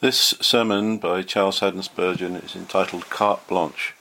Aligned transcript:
This 0.00 0.32
sermon 0.40 0.96
by 0.96 1.20
Charles 1.20 1.58
Haddon 1.58 1.82
Spurgeon 1.82 2.34
is 2.34 2.56
entitled 2.56 3.10
Carte 3.10 3.46
Blanche. 3.46 3.92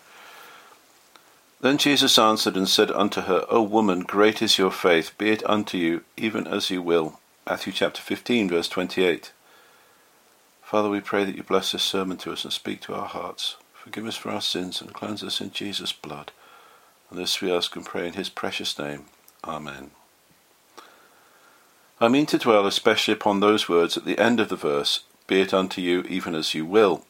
Then 1.60 1.78
Jesus 1.78 2.18
answered 2.18 2.56
and 2.56 2.70
said 2.70 2.90
unto 2.92 3.22
her, 3.22 3.46
O 3.50 3.62
woman, 3.62 4.04
great 4.04 4.42
is 4.42 4.58
your 4.58 4.72
faith, 4.72 5.12
be 5.18 5.32
it 5.32 5.44
unto 5.46 5.78
you 5.78 6.06
even 6.16 6.48
as 6.48 6.70
you 6.70 6.82
will. 6.82 7.20
Matthew 7.46 7.74
chapter 7.74 8.02
15, 8.02 8.48
verse 8.48 8.70
28. 8.70 9.34
Father, 10.62 10.90
we 10.90 11.02
pray 11.02 11.26
that 11.26 11.36
you 11.36 11.44
bless 11.44 11.74
this 11.74 11.84
sermon 11.84 12.16
to 12.20 12.32
us 12.32 12.46
and 12.46 12.54
speak 12.54 12.80
to 12.84 12.96
our 12.96 13.08
hearts. 13.08 13.58
Forgive 13.74 14.06
us 14.06 14.16
for 14.16 14.30
our 14.32 14.40
sins 14.40 14.80
and 14.80 14.94
cleanse 14.94 15.22
us 15.22 15.42
in 15.42 15.52
Jesus' 15.52 15.92
blood. 15.92 16.32
And 17.10 17.20
this 17.20 17.42
we 17.42 17.52
ask 17.52 17.76
and 17.76 17.84
pray 17.84 18.08
in 18.08 18.14
his 18.14 18.30
precious 18.30 18.80
name. 18.80 19.08
Amen. 19.44 19.92
I 22.00 22.08
mean 22.08 22.26
to 22.28 22.38
dwell 22.38 22.66
especially 22.66 23.14
upon 23.14 23.42
those 23.42 23.68
words 23.68 23.98
at 23.98 24.06
the 24.06 24.18
end 24.18 24.40
of 24.40 24.48
the 24.48 24.56
verse, 24.56 25.02
be 25.30 25.40
it 25.40 25.54
unto 25.54 25.80
you 25.80 26.04
even 26.10 26.36
as 26.36 26.54
you 26.54 26.66
will. 26.66 27.06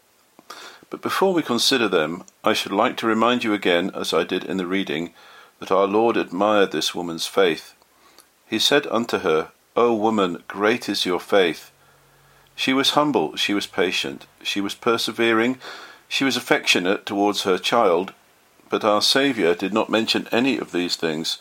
But 0.91 1.01
before 1.01 1.33
we 1.33 1.41
consider 1.41 1.87
them, 1.87 2.23
I 2.43 2.53
should 2.53 2.71
like 2.71 2.97
to 2.97 3.07
remind 3.07 3.43
you 3.43 3.53
again, 3.53 3.89
as 3.95 4.13
I 4.13 4.23
did 4.23 4.43
in 4.43 4.57
the 4.57 4.67
reading, 4.67 5.13
that 5.59 5.71
our 5.71 5.87
Lord 5.87 6.17
admired 6.17 6.71
this 6.71 6.93
woman's 6.93 7.25
faith. 7.25 7.73
He 8.45 8.59
said 8.59 8.85
unto 8.87 9.19
her, 9.19 9.49
O 9.75 9.93
woman, 9.93 10.43
great 10.47 10.89
is 10.89 11.05
your 11.05 11.19
faith. 11.19 11.71
She 12.55 12.73
was 12.73 12.91
humble, 12.91 13.35
she 13.37 13.53
was 13.53 13.67
patient, 13.67 14.25
she 14.43 14.59
was 14.59 14.75
persevering, 14.75 15.57
she 16.09 16.25
was 16.25 16.35
affectionate 16.35 17.05
towards 17.05 17.43
her 17.43 17.57
child, 17.57 18.13
but 18.69 18.83
our 18.83 19.01
Saviour 19.01 19.55
did 19.55 19.73
not 19.73 19.89
mention 19.89 20.27
any 20.31 20.57
of 20.57 20.71
these 20.71 20.95
things, 20.95 21.37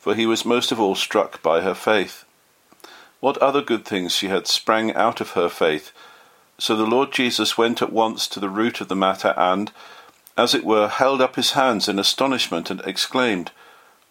for 0.00 0.14
he 0.14 0.26
was 0.26 0.44
most 0.44 0.72
of 0.72 0.80
all 0.80 0.94
struck 0.94 1.42
by 1.42 1.60
her 1.60 1.74
faith. 1.74 2.24
What 3.20 3.38
other 3.38 3.62
good 3.62 3.84
things 3.84 4.14
she 4.14 4.28
had 4.28 4.46
sprang 4.46 4.94
out 4.94 5.20
of 5.20 5.32
her 5.32 5.48
faith, 5.48 5.92
so 6.58 6.74
the 6.74 6.86
Lord 6.86 7.12
Jesus 7.12 7.56
went 7.56 7.80
at 7.80 7.92
once 7.92 8.26
to 8.28 8.40
the 8.40 8.48
root 8.48 8.80
of 8.80 8.88
the 8.88 8.96
matter 8.96 9.32
and, 9.36 9.70
as 10.36 10.54
it 10.54 10.64
were, 10.64 10.88
held 10.88 11.20
up 11.20 11.36
his 11.36 11.52
hands 11.52 11.88
in 11.88 11.98
astonishment 11.98 12.70
and 12.70 12.80
exclaimed, 12.80 13.52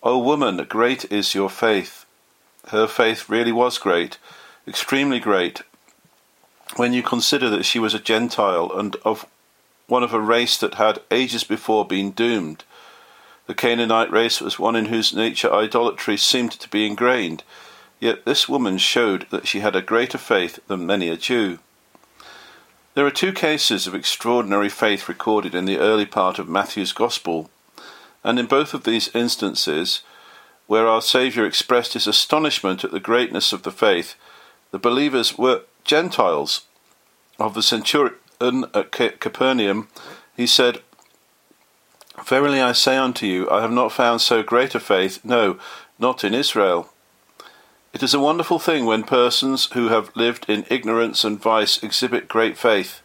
O 0.02 0.18
woman, 0.18 0.66
great 0.70 1.12
is 1.12 1.36
your 1.36 1.50
faith. 1.50 2.06
Her 2.70 2.88
faith 2.88 3.30
really 3.30 3.52
was 3.52 3.78
great, 3.78 4.18
extremely 4.68 5.20
great, 5.20 5.62
when 6.76 6.94
you 6.94 7.04
consider 7.04 7.50
that 7.50 7.66
she 7.66 7.80
was 7.80 7.94
a 7.94 8.00
Gentile 8.00 8.72
and 8.78 8.96
of 9.04 9.26
one 9.88 10.04
of 10.04 10.14
a 10.14 10.20
race 10.20 10.58
that 10.58 10.76
had 10.76 11.00
ages 11.12 11.44
before 11.44 11.86
been 11.86 12.12
doomed. 12.12 12.64
The 13.48 13.56
Canaanite 13.56 14.12
race 14.12 14.42
was 14.42 14.60
one 14.60 14.76
in 14.76 14.86
whose 14.86 15.14
nature 15.14 15.54
idolatry 15.54 16.18
seemed 16.18 16.52
to 16.54 16.70
be 16.70 16.86
ingrained, 16.86 17.44
yet 18.00 18.26
this 18.26 18.50
woman 18.50 18.78
showed 18.78 19.28
that 19.32 19.48
she 19.48 19.62
had 19.62 19.76
a 19.76 19.82
greater 19.82 20.18
faith 20.18 20.60
than 20.68 20.86
many 20.86 21.08
a 21.08 21.18
Jew. 21.18 21.60
There 22.98 23.06
are 23.06 23.12
two 23.12 23.32
cases 23.32 23.86
of 23.86 23.94
extraordinary 23.94 24.70
faith 24.70 25.08
recorded 25.08 25.54
in 25.54 25.66
the 25.66 25.78
early 25.78 26.08
part 26.08 26.40
of 26.40 26.50
Matthew's 26.50 26.94
Gospel, 26.94 27.48
and 28.24 28.40
in 28.40 28.48
both 28.48 28.74
of 28.74 28.86
these 28.86 29.14
instances, 29.14 30.02
where 30.66 30.88
our 30.88 31.04
Saviour 31.04 31.46
expressed 31.46 31.94
his 31.94 32.08
astonishment 32.08 32.84
at 32.84 32.90
the 32.90 33.00
greatness 33.00 33.54
of 33.54 33.62
the 33.62 33.72
faith, 33.72 34.16
the 34.72 34.80
believers 34.80 35.38
were 35.38 35.62
Gentiles. 35.84 36.62
Of 37.38 37.54
the 37.54 37.62
centurion 37.62 38.16
at 38.74 38.92
Capernaum, 38.92 39.90
he 40.36 40.48
said, 40.48 40.82
Verily 42.26 42.62
I 42.62 42.72
say 42.72 42.98
unto 42.98 43.28
you, 43.28 43.48
I 43.52 43.62
have 43.62 43.72
not 43.72 43.92
found 43.92 44.22
so 44.22 44.42
great 44.42 44.74
a 44.74 44.80
faith, 44.80 45.24
no, 45.24 45.60
not 46.00 46.24
in 46.24 46.34
Israel. 46.34 46.92
It 47.94 48.04
is 48.04 48.14
a 48.14 48.20
wonderful 48.20 48.60
thing 48.60 48.86
when 48.86 49.04
persons 49.04 49.72
who 49.72 49.88
have 49.88 50.16
lived 50.16 50.50
in 50.50 50.66
ignorance 50.70 51.24
and 51.24 51.42
vice 51.42 51.82
exhibit 51.82 52.28
great 52.28 52.58
faith. 52.58 53.02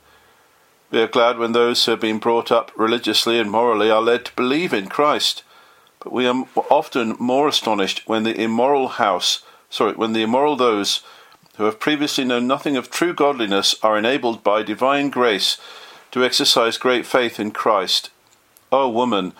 We 0.91 1.01
are 1.01 1.07
glad 1.07 1.39
when 1.39 1.53
those 1.53 1.85
who 1.85 1.93
have 1.93 2.01
been 2.01 2.19
brought 2.19 2.51
up 2.51 2.73
religiously 2.77 3.39
and 3.39 3.51
morally 3.51 3.91
are 3.91 4.03
led 4.03 4.25
to 4.27 4.35
believe 4.35 4.75
in 4.75 4.89
Christ, 4.89 5.45
but 6.01 6.13
we 6.13 6.27
are 6.27 6.47
often 6.69 7.15
more 7.21 7.47
astonished 7.47 8.03
when 8.07 8.25
the 8.25 8.39
immoral 8.39 8.89
house, 8.89 9.45
sorry, 9.71 9.93
when 9.93 10.15
the 10.15 10.23
immoral 10.23 10.57
those 10.57 11.03
who 11.57 11.65
have 11.65 11.79
previously 11.79 12.25
known 12.25 12.49
nothing 12.49 12.77
of 12.77 12.91
true 12.91 13.15
godliness 13.15 13.77
are 13.85 13.97
enabled 13.97 14.43
by 14.43 14.63
divine 14.65 15.11
grace 15.11 15.59
to 16.11 16.25
exercise 16.25 16.77
great 16.77 17.07
faith 17.07 17.39
in 17.39 17.53
Christ. 17.53 18.11
O 18.73 18.89
woman, 18.89 19.33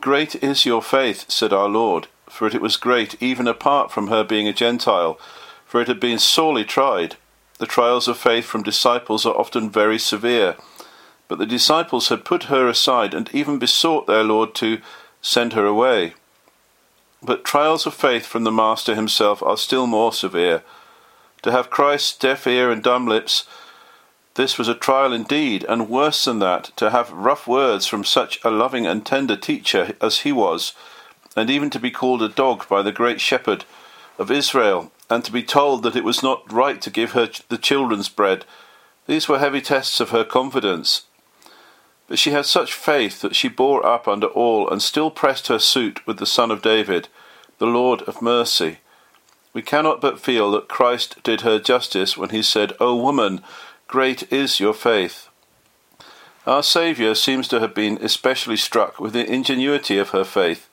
great 0.00 0.34
is 0.42 0.66
your 0.66 0.82
faith, 0.82 1.30
said 1.30 1.52
our 1.52 1.68
Lord 1.68 2.08
for 2.30 2.46
it 2.46 2.60
was 2.60 2.76
great 2.76 3.20
even 3.22 3.48
apart 3.48 3.90
from 3.90 4.08
her 4.08 4.24
being 4.24 4.48
a 4.48 4.52
Gentile, 4.52 5.18
for 5.66 5.80
it 5.80 5.88
had 5.88 6.00
been 6.00 6.18
sorely 6.18 6.64
tried. 6.64 7.16
The 7.58 7.66
trials 7.66 8.08
of 8.08 8.16
faith 8.16 8.44
from 8.44 8.62
disciples 8.62 9.26
are 9.26 9.36
often 9.36 9.70
very 9.70 9.98
severe. 9.98 10.56
But 11.26 11.38
the 11.38 11.46
disciples 11.46 12.08
had 12.08 12.24
put 12.24 12.44
her 12.44 12.68
aside 12.68 13.12
and 13.14 13.28
even 13.34 13.58
besought 13.58 14.06
their 14.06 14.24
Lord 14.24 14.54
to 14.56 14.80
send 15.20 15.52
her 15.52 15.66
away. 15.66 16.14
But 17.22 17.44
trials 17.44 17.86
of 17.86 17.94
faith 17.94 18.26
from 18.26 18.44
the 18.44 18.52
Master 18.52 18.94
himself 18.94 19.42
are 19.42 19.56
still 19.56 19.86
more 19.86 20.12
severe. 20.12 20.62
To 21.42 21.50
have 21.50 21.70
Christ's 21.70 22.16
deaf 22.16 22.46
ear 22.46 22.70
and 22.70 22.82
dumb 22.82 23.06
lips, 23.06 23.44
this 24.34 24.56
was 24.56 24.68
a 24.68 24.74
trial 24.74 25.12
indeed, 25.12 25.64
and 25.68 25.88
worse 25.88 26.24
than 26.24 26.38
that, 26.38 26.70
to 26.76 26.90
have 26.90 27.10
rough 27.10 27.48
words 27.48 27.88
from 27.88 28.04
such 28.04 28.38
a 28.44 28.50
loving 28.50 28.86
and 28.86 29.04
tender 29.04 29.36
teacher 29.36 29.96
as 30.00 30.18
he 30.18 30.30
was, 30.30 30.74
and 31.38 31.48
even 31.48 31.70
to 31.70 31.78
be 31.78 31.90
called 31.90 32.22
a 32.22 32.28
dog 32.28 32.68
by 32.68 32.82
the 32.82 32.92
great 32.92 33.20
shepherd 33.20 33.64
of 34.18 34.30
Israel, 34.30 34.90
and 35.08 35.24
to 35.24 35.32
be 35.32 35.42
told 35.42 35.82
that 35.82 35.96
it 35.96 36.04
was 36.04 36.22
not 36.22 36.52
right 36.52 36.80
to 36.82 36.90
give 36.90 37.12
her 37.12 37.28
the 37.48 37.58
children's 37.58 38.08
bread. 38.08 38.44
These 39.06 39.28
were 39.28 39.38
heavy 39.38 39.60
tests 39.60 40.00
of 40.00 40.10
her 40.10 40.24
confidence. 40.24 41.04
But 42.08 42.18
she 42.18 42.30
had 42.30 42.46
such 42.46 42.72
faith 42.72 43.20
that 43.20 43.36
she 43.36 43.48
bore 43.48 43.84
up 43.86 44.08
under 44.08 44.26
all 44.26 44.68
and 44.68 44.82
still 44.82 45.10
pressed 45.10 45.48
her 45.48 45.58
suit 45.58 46.06
with 46.06 46.18
the 46.18 46.26
Son 46.26 46.50
of 46.50 46.62
David, 46.62 47.08
the 47.58 47.66
Lord 47.66 48.02
of 48.02 48.22
mercy. 48.22 48.78
We 49.52 49.62
cannot 49.62 50.00
but 50.00 50.20
feel 50.20 50.50
that 50.52 50.68
Christ 50.68 51.22
did 51.22 51.40
her 51.40 51.58
justice 51.58 52.16
when 52.16 52.30
he 52.30 52.42
said, 52.42 52.72
O 52.80 52.96
woman, 52.96 53.42
great 53.86 54.30
is 54.32 54.60
your 54.60 54.74
faith. 54.74 55.28
Our 56.46 56.62
Saviour 56.62 57.14
seems 57.14 57.48
to 57.48 57.60
have 57.60 57.74
been 57.74 57.98
especially 58.00 58.56
struck 58.56 58.98
with 58.98 59.12
the 59.12 59.30
ingenuity 59.30 59.98
of 59.98 60.10
her 60.10 60.24
faith. 60.24 60.67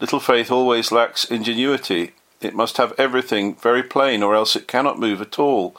Little 0.00 0.20
faith 0.20 0.50
always 0.50 0.92
lacks 0.92 1.24
ingenuity. 1.24 2.12
It 2.40 2.54
must 2.54 2.76
have 2.76 2.92
everything 2.98 3.56
very 3.56 3.82
plain, 3.82 4.22
or 4.22 4.34
else 4.34 4.54
it 4.54 4.68
cannot 4.68 4.98
move 4.98 5.20
at 5.22 5.38
all. 5.38 5.74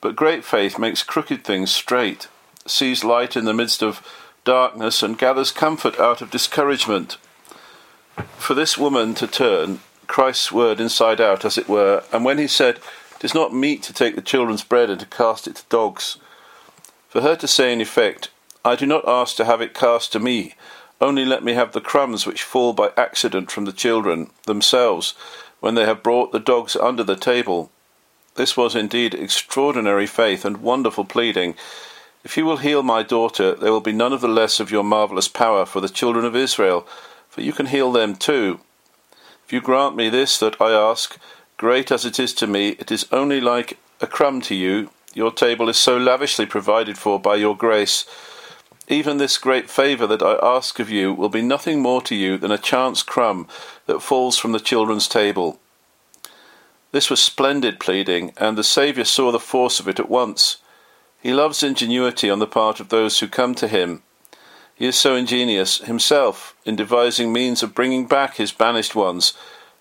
But 0.00 0.16
great 0.16 0.44
faith 0.44 0.78
makes 0.78 1.02
crooked 1.02 1.44
things 1.44 1.70
straight, 1.70 2.28
sees 2.66 3.04
light 3.04 3.36
in 3.36 3.46
the 3.46 3.54
midst 3.54 3.82
of 3.82 4.06
darkness, 4.44 5.02
and 5.02 5.18
gathers 5.18 5.50
comfort 5.50 5.98
out 5.98 6.20
of 6.20 6.30
discouragement. 6.30 7.16
For 8.36 8.54
this 8.54 8.76
woman 8.76 9.14
to 9.14 9.26
turn 9.26 9.80
Christ's 10.06 10.52
word 10.52 10.80
inside 10.80 11.20
out, 11.20 11.44
as 11.44 11.56
it 11.56 11.68
were, 11.68 12.04
and 12.12 12.24
when 12.24 12.38
he 12.38 12.46
said, 12.46 12.78
It 13.16 13.24
is 13.24 13.34
not 13.34 13.54
meet 13.54 13.82
to 13.84 13.94
take 13.94 14.16
the 14.16 14.22
children's 14.22 14.64
bread 14.64 14.90
and 14.90 15.00
to 15.00 15.06
cast 15.06 15.46
it 15.46 15.56
to 15.56 15.64
dogs, 15.70 16.18
for 17.08 17.22
her 17.22 17.36
to 17.36 17.48
say 17.48 17.72
in 17.72 17.80
effect, 17.80 18.28
I 18.64 18.76
do 18.76 18.84
not 18.84 19.08
ask 19.08 19.36
to 19.36 19.46
have 19.46 19.62
it 19.62 19.72
cast 19.72 20.12
to 20.12 20.20
me, 20.20 20.54
only 21.00 21.24
let 21.24 21.42
me 21.42 21.54
have 21.54 21.72
the 21.72 21.80
crumbs 21.80 22.26
which 22.26 22.42
fall 22.42 22.72
by 22.72 22.92
accident 22.96 23.50
from 23.50 23.64
the 23.64 23.72
children 23.72 24.30
themselves 24.46 25.14
when 25.60 25.74
they 25.74 25.84
have 25.84 26.02
brought 26.02 26.32
the 26.32 26.40
dogs 26.40 26.76
under 26.76 27.04
the 27.04 27.16
table. 27.16 27.70
This 28.34 28.56
was 28.56 28.74
indeed 28.74 29.14
extraordinary 29.14 30.06
faith 30.06 30.44
and 30.44 30.58
wonderful 30.58 31.04
pleading. 31.04 31.54
If 32.24 32.36
you 32.36 32.44
will 32.44 32.58
heal 32.58 32.82
my 32.82 33.02
daughter, 33.02 33.54
there 33.54 33.72
will 33.72 33.80
be 33.80 33.92
none 33.92 34.12
of 34.12 34.20
the 34.20 34.28
less 34.28 34.60
of 34.60 34.70
your 34.70 34.84
marvellous 34.84 35.28
power 35.28 35.64
for 35.64 35.80
the 35.80 35.88
children 35.88 36.24
of 36.24 36.36
Israel, 36.36 36.86
for 37.28 37.40
you 37.40 37.52
can 37.52 37.66
heal 37.66 37.92
them 37.92 38.14
too. 38.14 38.60
If 39.46 39.52
you 39.52 39.60
grant 39.60 39.96
me 39.96 40.08
this 40.08 40.38
that 40.38 40.60
I 40.60 40.70
ask, 40.72 41.18
great 41.56 41.90
as 41.90 42.04
it 42.04 42.20
is 42.20 42.32
to 42.34 42.46
me, 42.46 42.70
it 42.78 42.90
is 42.90 43.06
only 43.10 43.40
like 43.40 43.78
a 44.00 44.06
crumb 44.06 44.40
to 44.42 44.54
you. 44.54 44.90
Your 45.12 45.32
table 45.32 45.68
is 45.68 45.76
so 45.76 45.96
lavishly 45.96 46.46
provided 46.46 46.96
for 46.96 47.18
by 47.18 47.36
your 47.36 47.56
grace 47.56 48.04
even 48.90 49.18
this 49.18 49.38
great 49.38 49.70
favour 49.70 50.06
that 50.08 50.22
I 50.22 50.36
ask 50.42 50.80
of 50.80 50.90
you 50.90 51.14
will 51.14 51.28
be 51.28 51.42
nothing 51.42 51.80
more 51.80 52.02
to 52.02 52.14
you 52.16 52.36
than 52.36 52.50
a 52.50 52.58
chance 52.58 53.04
crumb 53.04 53.46
that 53.86 54.02
falls 54.02 54.36
from 54.36 54.50
the 54.50 54.58
children's 54.58 55.06
table. 55.06 55.60
This 56.90 57.08
was 57.08 57.22
splendid 57.22 57.78
pleading, 57.78 58.32
and 58.36 58.58
the 58.58 58.64
Saviour 58.64 59.04
saw 59.04 59.30
the 59.30 59.38
force 59.38 59.78
of 59.78 59.86
it 59.86 60.00
at 60.00 60.10
once. 60.10 60.56
He 61.22 61.32
loves 61.32 61.62
ingenuity 61.62 62.28
on 62.28 62.40
the 62.40 62.48
part 62.48 62.80
of 62.80 62.88
those 62.88 63.20
who 63.20 63.28
come 63.28 63.54
to 63.56 63.68
him. 63.68 64.02
He 64.74 64.86
is 64.86 64.96
so 64.96 65.14
ingenious 65.14 65.78
himself 65.78 66.56
in 66.64 66.74
devising 66.74 67.32
means 67.32 67.62
of 67.62 67.74
bringing 67.74 68.06
back 68.06 68.36
his 68.36 68.50
banished 68.50 68.96
ones 68.96 69.34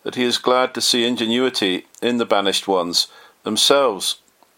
that 0.03 0.15
he 0.15 0.23
is 0.23 0.37
glad 0.37 0.75
to 0.75 0.81
see 0.81 1.07
ingenuity 1.07 1.87
in 2.01 2.17
the 2.17 2.25
banished 2.25 2.67
ones 2.67 3.07
themselves 3.43 4.17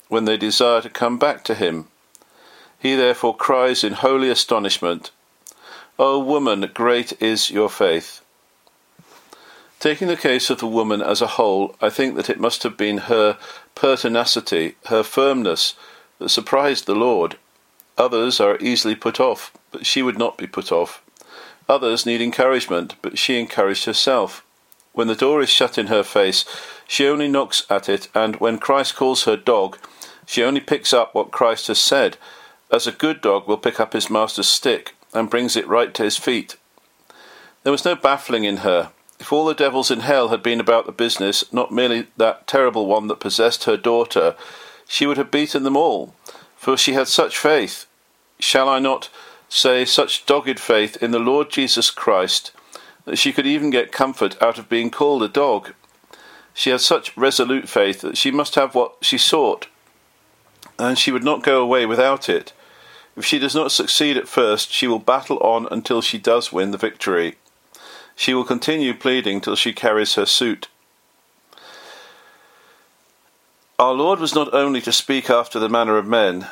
when 0.10 0.26
they 0.26 0.36
desire 0.36 0.82
to 0.82 0.90
come 0.90 1.18
back 1.18 1.46
to 1.46 1.56
him. 1.56 1.88
He 2.82 2.96
therefore 2.96 3.36
cries 3.36 3.84
in 3.84 3.94
holy 3.94 4.30
astonishment, 4.30 5.12
O 6.00 6.18
woman, 6.18 6.68
great 6.74 7.14
is 7.22 7.52
your 7.52 7.70
faith. 7.70 8.22
Taking 9.80 10.08
the 10.08 10.18
case 10.18 10.50
of 10.50 10.58
the 10.58 10.68
woman 10.68 11.00
as 11.00 11.22
a 11.22 11.36
whole, 11.38 11.76
I 11.80 11.92
think 11.92 12.16
that 12.16 12.30
it 12.30 12.40
must 12.40 12.64
have 12.64 12.78
been 12.78 12.98
her 13.00 13.38
pertinacity, 13.76 14.78
her 14.86 15.04
firmness, 15.04 15.76
that 16.18 16.30
surprised 16.30 16.88
the 16.88 16.96
Lord. 16.96 17.38
Others 18.00 18.40
are 18.40 18.58
easily 18.58 18.96
put 18.96 19.20
off, 19.20 19.52
but 19.72 19.86
she 19.86 20.02
would 20.02 20.18
not 20.18 20.36
be 20.36 20.48
put 20.48 20.72
off. 20.72 21.04
Others 21.70 22.08
need 22.08 22.20
encouragement, 22.22 22.96
but 23.04 23.20
she 23.20 23.40
encouraged 23.40 23.86
herself. 23.86 24.44
When 24.94 25.08
the 25.08 25.14
door 25.14 25.40
is 25.42 25.50
shut 25.50 25.78
in 25.78 25.88
her 25.88 26.04
face, 26.04 26.46
she 26.88 27.08
only 27.08 27.28
knocks 27.28 27.64
at 27.70 27.88
it, 27.88 28.08
and 28.16 28.38
when 28.38 28.58
Christ 28.58 28.96
calls 28.96 29.26
her 29.26 29.38
dog, 29.38 29.78
she 30.26 30.44
only 30.44 30.62
picks 30.62 30.94
up 30.94 31.14
what 31.14 31.30
Christ 31.30 31.68
has 31.68 31.80
said, 31.80 32.18
as 32.72 32.88
a 32.88 32.92
good 32.92 33.22
dog 33.22 33.48
will 33.48 33.58
pick 33.58 33.80
up 33.80 33.94
his 33.94 34.10
master's 34.10 34.48
stick 34.48 34.96
and 35.14 35.30
brings 35.30 35.56
it 35.56 35.68
right 35.68 35.94
to 35.94 36.04
his 36.04 36.18
feet. 36.18 36.56
There 37.64 37.72
was 37.72 37.86
no 37.86 37.96
baffling 37.96 38.44
in 38.44 38.58
her. 38.58 38.92
If 39.20 39.32
all 39.32 39.46
the 39.46 39.54
devils 39.54 39.92
in 39.92 40.00
hell 40.00 40.30
had 40.30 40.42
been 40.42 40.60
about 40.60 40.86
the 40.86 40.92
business, 40.92 41.44
not 41.54 41.72
merely 41.72 42.08
that 42.18 42.48
terrible 42.48 42.88
one 42.88 43.08
that 43.08 43.20
possessed 43.20 43.66
her 43.66 43.78
daughter, 43.78 44.36
she 44.88 45.06
would 45.06 45.18
have 45.18 45.30
beaten 45.30 45.64
them 45.64 45.78
all, 45.78 46.16
for 46.56 46.76
she 46.76 46.94
had 46.94 47.08
such 47.08 47.38
faith. 47.38 47.86
Shall 48.40 48.68
I 48.68 48.80
not 48.80 49.10
say 49.48 49.86
such 49.86 50.26
dogged 50.26 50.60
faith 50.60 50.98
in 51.04 51.12
the 51.12 51.20
Lord 51.20 51.52
Jesus 51.52 51.92
Christ 51.92 52.52
that 53.06 53.18
she 53.18 53.32
could 53.32 53.46
even 53.46 53.70
get 53.70 53.92
comfort 53.92 54.42
out 54.42 54.58
of 54.58 54.70
being 54.70 54.90
called 54.90 55.22
a 55.22 55.28
dog? 55.28 55.74
She 56.54 56.72
had 56.72 56.82
such 56.82 57.16
resolute 57.16 57.70
faith 57.70 58.02
that 58.02 58.18
she 58.18 58.32
must 58.32 58.56
have 58.56 58.74
what 58.74 58.96
she 59.02 59.18
sought, 59.18 59.68
and 60.80 60.98
she 60.98 61.12
would 61.12 61.24
not 61.24 61.44
go 61.44 61.62
away 61.62 61.86
without 61.86 62.28
it. 62.28 62.54
If 63.16 63.26
she 63.26 63.40
does 63.40 63.56
not 63.56 63.72
succeed 63.72 64.18
at 64.18 64.28
first, 64.28 64.72
she 64.72 64.88
will 64.88 65.00
battle 65.00 65.38
on 65.40 65.68
until 65.72 66.02
she 66.02 66.18
does 66.18 66.52
win 66.52 66.72
the 66.72 66.78
victory. 66.78 67.36
She 68.16 68.34
will 68.34 68.44
continue 68.44 68.94
pleading 68.94 69.42
till 69.42 69.56
she 69.56 69.74
carries 69.74 70.16
her 70.16 70.26
suit. 70.26 70.68
Our 73.80 73.94
Lord 73.94 74.20
was 74.20 74.36
not 74.36 74.54
only 74.54 74.80
to 74.82 74.92
speak 74.92 75.30
after 75.30 75.60
the 75.60 75.70
manner 75.70 75.98
of 75.98 76.06
men, 76.06 76.48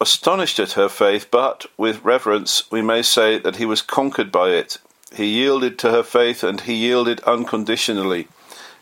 astonished 0.00 0.58
at 0.58 0.72
her 0.72 0.88
faith, 0.88 1.28
but, 1.30 1.66
with 1.76 2.04
reverence, 2.04 2.70
we 2.70 2.82
may 2.82 3.02
say 3.02 3.38
that 3.38 3.56
he 3.56 3.64
was 3.64 3.82
conquered 3.82 4.32
by 4.32 4.50
it. 4.50 4.78
He 5.14 5.26
yielded 5.26 5.78
to 5.78 5.90
her 5.92 6.02
faith, 6.02 6.42
and 6.42 6.62
he 6.62 6.74
yielded 6.74 7.20
unconditionally. 7.20 8.28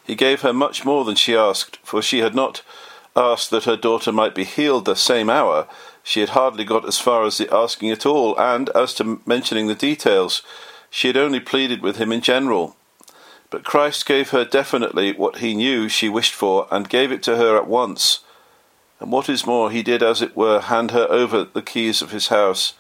He 0.02 0.14
gave 0.14 0.40
her 0.40 0.52
much 0.52 0.84
more 0.84 1.05
than 1.05 1.14
she 1.14 1.37
asked, 1.37 1.78
for 1.82 2.02
she 2.02 2.19
had 2.19 2.34
not 2.34 2.62
asked 3.14 3.50
that 3.50 3.64
her 3.64 3.76
daughter 3.76 4.12
might 4.12 4.34
be 4.34 4.44
healed 4.44 4.87
the 4.87 4.96
same 4.96 5.31
hour. 5.31 5.69
She 6.06 6.21
had 6.21 6.29
hardly 6.31 6.65
got 6.65 6.87
as 6.87 6.99
far 6.99 7.25
as 7.25 7.39
the 7.39 7.53
asking 7.53 7.91
at 7.91 8.05
all, 8.05 8.39
and 8.39 8.69
as 8.75 8.93
to 8.95 9.23
mentioning 9.25 9.67
the 9.67 9.75
details, 9.75 10.43
she 10.91 11.09
had 11.09 11.17
only 11.17 11.41
pleaded 11.41 11.81
with 11.81 11.97
him 11.97 12.12
in 12.12 12.21
general. 12.21 12.77
But 13.49 13.65
Christ 13.65 14.05
gave 14.05 14.31
her 14.31 14.45
definitely 14.45 15.15
what 15.15 15.39
he 15.39 15.55
knew 15.55 15.89
she 15.89 16.11
wished 16.11 16.35
for, 16.35 16.69
and 16.71 16.91
gave 16.91 17.11
it 17.11 17.23
to 17.23 17.37
her 17.37 17.56
at 17.56 17.67
once. 17.67 18.21
And 19.01 19.11
what 19.11 19.31
is 19.31 19.47
more, 19.47 19.71
he 19.71 19.83
did, 19.83 20.03
as 20.03 20.21
it 20.21 20.37
were, 20.37 20.61
hand 20.61 20.91
her 20.91 21.06
over 21.09 21.43
the 21.43 21.62
keys 21.62 22.03
of 22.03 22.11
his 22.11 22.29
house. 22.29 22.75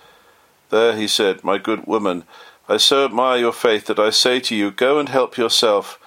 There, 0.68 0.94
he 0.94 1.08
said, 1.08 1.42
my 1.42 1.56
good 1.56 1.86
woman, 1.86 2.24
I 2.68 2.76
so 2.76 3.06
admire 3.06 3.38
your 3.38 3.52
faith 3.52 3.86
that 3.86 3.98
I 3.98 4.10
say 4.10 4.38
to 4.40 4.54
you, 4.54 4.70
go 4.70 4.98
and 4.98 5.08
help 5.08 5.38
yourself. 5.38 5.98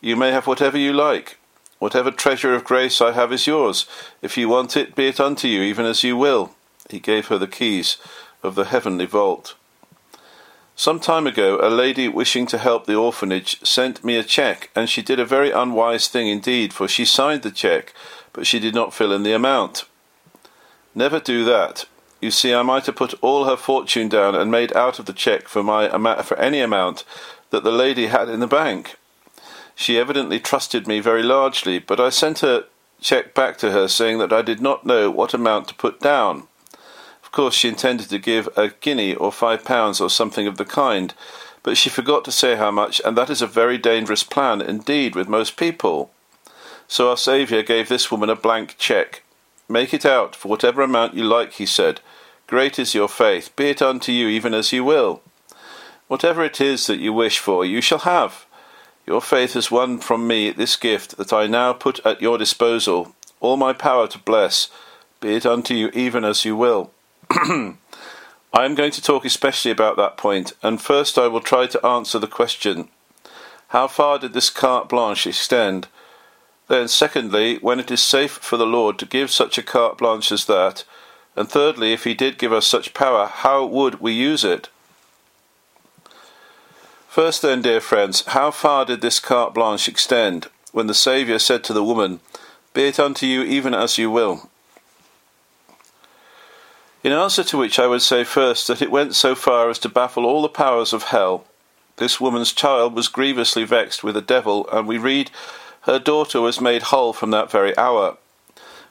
You 0.00 0.16
may 0.16 0.32
have 0.32 0.48
whatever 0.48 0.76
you 0.76 0.92
like. 0.92 1.38
Whatever 1.78 2.10
treasure 2.10 2.54
of 2.54 2.64
grace 2.64 3.00
I 3.00 3.12
have 3.12 3.32
is 3.32 3.46
yours. 3.46 3.86
If 4.20 4.36
you 4.36 4.48
want 4.48 4.76
it, 4.76 4.96
be 4.96 5.06
it 5.06 5.20
unto 5.20 5.46
you, 5.46 5.62
even 5.62 5.86
as 5.86 6.02
you 6.02 6.16
will. 6.16 6.55
He 6.88 7.00
gave 7.00 7.28
her 7.28 7.38
the 7.38 7.46
keys 7.46 7.96
of 8.42 8.54
the 8.54 8.66
heavenly 8.66 9.06
vault. 9.06 9.54
Some 10.78 11.00
time 11.00 11.26
ago, 11.26 11.58
a 11.62 11.70
lady 11.70 12.06
wishing 12.06 12.46
to 12.48 12.58
help 12.58 12.84
the 12.84 12.94
orphanage 12.94 13.66
sent 13.66 14.04
me 14.04 14.16
a 14.16 14.22
cheque, 14.22 14.70
and 14.76 14.90
she 14.90 15.00
did 15.00 15.18
a 15.18 15.24
very 15.24 15.50
unwise 15.50 16.06
thing 16.06 16.28
indeed, 16.28 16.74
for 16.74 16.86
she 16.86 17.06
signed 17.06 17.42
the 17.42 17.50
cheque, 17.50 17.94
but 18.34 18.46
she 18.46 18.58
did 18.58 18.74
not 18.74 18.92
fill 18.92 19.10
in 19.10 19.22
the 19.22 19.32
amount. 19.32 19.86
Never 20.94 21.18
do 21.18 21.44
that. 21.44 21.86
You 22.20 22.30
see, 22.30 22.52
I 22.52 22.62
might 22.62 22.86
have 22.86 22.96
put 22.96 23.14
all 23.22 23.44
her 23.44 23.56
fortune 23.56 24.08
down 24.08 24.34
and 24.34 24.50
made 24.50 24.74
out 24.76 24.98
of 24.98 25.06
the 25.06 25.12
cheque 25.14 25.48
for 25.48 25.62
my 25.62 25.88
for 26.22 26.36
any 26.38 26.60
amount 26.60 27.04
that 27.50 27.64
the 27.64 27.72
lady 27.72 28.06
had 28.06 28.28
in 28.28 28.40
the 28.40 28.46
bank. 28.46 28.96
She 29.74 29.98
evidently 29.98 30.40
trusted 30.40 30.86
me 30.86 31.00
very 31.00 31.22
largely, 31.22 31.78
but 31.78 32.00
I 32.00 32.10
sent 32.10 32.40
her 32.40 32.64
cheque 33.00 33.34
back 33.34 33.56
to 33.58 33.72
her 33.72 33.88
saying 33.88 34.18
that 34.18 34.32
I 34.32 34.42
did 34.42 34.60
not 34.60 34.86
know 34.86 35.10
what 35.10 35.34
amount 35.34 35.68
to 35.68 35.74
put 35.74 36.00
down 36.00 36.48
course, 37.32 37.54
she 37.54 37.68
intended 37.68 38.08
to 38.10 38.18
give 38.18 38.48
a 38.56 38.68
guinea 38.68 39.14
or 39.14 39.32
five 39.32 39.64
pounds 39.64 40.00
or 40.00 40.10
something 40.10 40.46
of 40.46 40.56
the 40.56 40.64
kind, 40.64 41.14
but 41.62 41.76
she 41.76 41.90
forgot 41.90 42.24
to 42.24 42.32
say 42.32 42.56
how 42.56 42.70
much, 42.70 43.00
and 43.04 43.16
that 43.16 43.30
is 43.30 43.42
a 43.42 43.46
very 43.46 43.78
dangerous 43.78 44.22
plan 44.22 44.60
indeed 44.60 45.14
with 45.14 45.28
most 45.28 45.56
people. 45.56 46.10
So 46.88 47.10
our 47.10 47.16
Saviour 47.16 47.62
gave 47.62 47.88
this 47.88 48.10
woman 48.10 48.30
a 48.30 48.36
blank 48.36 48.76
cheque. 48.78 49.22
Make 49.68 49.92
it 49.92 50.06
out 50.06 50.36
for 50.36 50.48
whatever 50.48 50.82
amount 50.82 51.14
you 51.14 51.24
like, 51.24 51.54
he 51.54 51.66
said. 51.66 52.00
Great 52.46 52.78
is 52.78 52.94
your 52.94 53.08
faith, 53.08 53.54
be 53.56 53.70
it 53.70 53.82
unto 53.82 54.12
you 54.12 54.28
even 54.28 54.54
as 54.54 54.72
you 54.72 54.84
will. 54.84 55.20
Whatever 56.06 56.44
it 56.44 56.60
is 56.60 56.86
that 56.86 57.00
you 57.00 57.12
wish 57.12 57.40
for, 57.40 57.64
you 57.64 57.80
shall 57.80 57.98
have. 57.98 58.46
Your 59.04 59.20
faith 59.20 59.54
has 59.54 59.70
won 59.70 59.98
from 59.98 60.26
me 60.26 60.50
this 60.50 60.76
gift 60.76 61.16
that 61.16 61.32
I 61.32 61.48
now 61.48 61.72
put 61.72 62.04
at 62.06 62.22
your 62.22 62.38
disposal, 62.38 63.14
all 63.40 63.56
my 63.56 63.72
power 63.72 64.06
to 64.08 64.18
bless, 64.18 64.68
be 65.20 65.34
it 65.34 65.44
unto 65.44 65.74
you 65.74 65.90
even 65.92 66.24
as 66.24 66.44
you 66.44 66.54
will. 66.54 66.92
I 67.30 68.64
am 68.64 68.74
going 68.74 68.92
to 68.92 69.02
talk 69.02 69.24
especially 69.24 69.70
about 69.70 69.96
that 69.96 70.16
point, 70.16 70.52
and 70.62 70.80
first 70.80 71.18
I 71.18 71.26
will 71.26 71.40
try 71.40 71.66
to 71.66 71.86
answer 71.86 72.18
the 72.18 72.26
question 72.26 72.88
how 73.70 73.88
far 73.88 74.18
did 74.18 74.32
this 74.32 74.48
carte 74.48 74.88
blanche 74.88 75.26
extend? 75.26 75.88
Then, 76.68 76.88
secondly, 76.88 77.58
when 77.58 77.80
it 77.80 77.90
is 77.90 78.02
safe 78.02 78.32
for 78.32 78.56
the 78.56 78.66
Lord 78.66 78.98
to 78.98 79.06
give 79.06 79.30
such 79.30 79.58
a 79.58 79.62
carte 79.62 79.98
blanche 79.98 80.30
as 80.30 80.44
that, 80.46 80.84
and 81.34 81.48
thirdly, 81.48 81.92
if 81.92 82.04
He 82.04 82.14
did 82.14 82.38
give 82.38 82.52
us 82.52 82.66
such 82.66 82.94
power, 82.94 83.26
how 83.26 83.66
would 83.66 84.00
we 84.00 84.12
use 84.12 84.44
it? 84.44 84.68
First, 87.08 87.42
then, 87.42 87.62
dear 87.62 87.80
friends, 87.80 88.24
how 88.28 88.50
far 88.50 88.84
did 88.84 89.00
this 89.00 89.20
carte 89.20 89.54
blanche 89.54 89.88
extend 89.88 90.48
when 90.72 90.86
the 90.86 90.94
Saviour 90.94 91.38
said 91.38 91.64
to 91.64 91.72
the 91.72 91.84
woman, 91.84 92.20
Be 92.72 92.84
it 92.84 93.00
unto 93.00 93.26
you 93.26 93.42
even 93.42 93.74
as 93.74 93.98
you 93.98 94.10
will? 94.10 94.48
In 97.06 97.12
answer 97.12 97.44
to 97.44 97.56
which 97.56 97.78
I 97.78 97.86
would 97.86 98.02
say 98.02 98.24
first 98.24 98.66
that 98.66 98.82
it 98.82 98.90
went 98.90 99.14
so 99.14 99.36
far 99.36 99.70
as 99.70 99.78
to 99.78 99.88
baffle 99.88 100.26
all 100.26 100.42
the 100.42 100.48
powers 100.48 100.92
of 100.92 101.04
hell. 101.04 101.44
This 101.98 102.20
woman's 102.20 102.52
child 102.52 102.94
was 102.94 103.06
grievously 103.06 103.62
vexed 103.62 104.02
with 104.02 104.16
the 104.16 104.20
devil, 104.20 104.68
and 104.72 104.88
we 104.88 104.98
read, 104.98 105.30
Her 105.82 106.00
daughter 106.00 106.40
was 106.40 106.60
made 106.60 106.82
whole 106.82 107.12
from 107.12 107.30
that 107.30 107.48
very 107.48 107.78
hour. 107.78 108.16